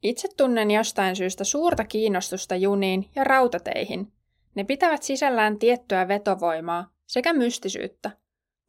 Itse 0.02 0.28
tunnen 0.36 0.70
jostain 0.70 1.16
syystä 1.16 1.44
suurta 1.44 1.84
kiinnostusta 1.84 2.56
juniin 2.56 3.10
ja 3.16 3.24
rautateihin. 3.24 4.12
Ne 4.54 4.64
pitävät 4.64 5.02
sisällään 5.02 5.58
tiettyä 5.58 6.08
vetovoimaa 6.08 6.90
sekä 7.06 7.32
mystisyyttä. 7.32 8.10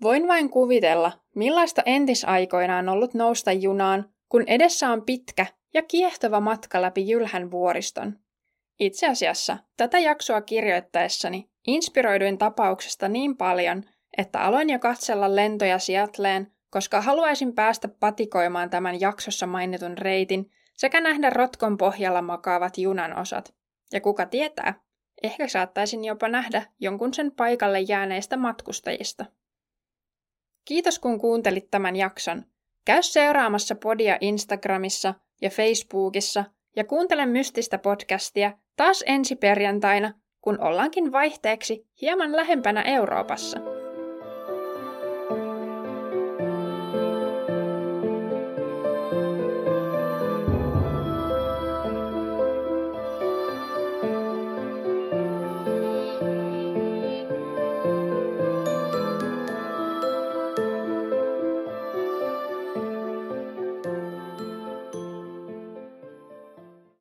Voin 0.02 0.28
vain 0.28 0.50
kuvitella, 0.50 1.12
millaista 1.36 1.82
entisaikoinaan 1.86 2.90
ollut 2.90 3.14
nousta 3.14 3.52
junaan, 3.52 4.10
kun 4.30 4.44
edessä 4.48 4.90
on 4.90 5.02
pitkä 5.06 5.46
ja 5.74 5.82
kiehtova 5.82 6.40
matka 6.40 6.82
läpi 6.82 7.08
Jylhän 7.08 7.52
vuoriston. 7.52 8.20
Itse 8.80 9.08
asiassa 9.08 9.58
tätä 9.78 10.00
jaksoa 10.00 10.42
kirjoittaessani 10.42 11.50
inspiroiduin 11.68 12.38
tapauksesta 12.38 13.08
niin 13.08 13.38
paljon, 13.38 13.84
että 14.18 14.40
aloin 14.40 14.70
jo 14.70 14.80
katsella 14.80 15.36
lentoja 15.36 15.80
Seattleen, 15.80 16.52
koska 16.70 17.02
haluaisin 17.02 17.54
päästä 17.54 17.88
patikoimaan 17.88 18.70
tämän 18.70 19.02
jaksossa 19.02 19.48
mainitun 19.48 19.98
reitin 19.98 20.52
sekä 20.80 21.02
nähdä 21.02 21.30
rotkon 21.30 21.78
pohjalla 21.78 22.22
makaavat 22.22 22.78
junan 22.78 23.20
osat. 23.20 23.54
Ja 23.94 24.02
kuka 24.02 24.26
tietää, 24.26 24.74
Ehkä 25.24 25.48
saattaisin 25.48 26.06
jopa 26.06 26.28
nähdä 26.28 26.66
jonkun 26.80 27.14
sen 27.14 27.32
paikalle 27.32 27.80
jääneistä 27.80 28.38
matkustajista. 28.38 29.26
Kiitos 30.66 31.00
kun 31.00 31.20
kuuntelit 31.20 31.72
tämän 31.72 31.96
jakson. 31.96 32.46
Käy 32.86 33.04
seuraamassa 33.04 33.76
podia 33.76 34.18
Instagramissa 34.22 35.14
ja 35.42 35.50
Facebookissa 35.50 36.46
ja 36.76 36.84
kuuntele 36.84 37.26
Mystistä 37.26 37.78
podcastia 37.78 38.52
taas 38.76 39.04
ensi 39.08 39.36
perjantaina, 39.36 40.14
kun 40.42 40.62
ollaankin 40.62 41.12
vaihteeksi 41.12 41.88
hieman 42.02 42.36
lähempänä 42.36 42.82
Euroopassa. 42.82 43.79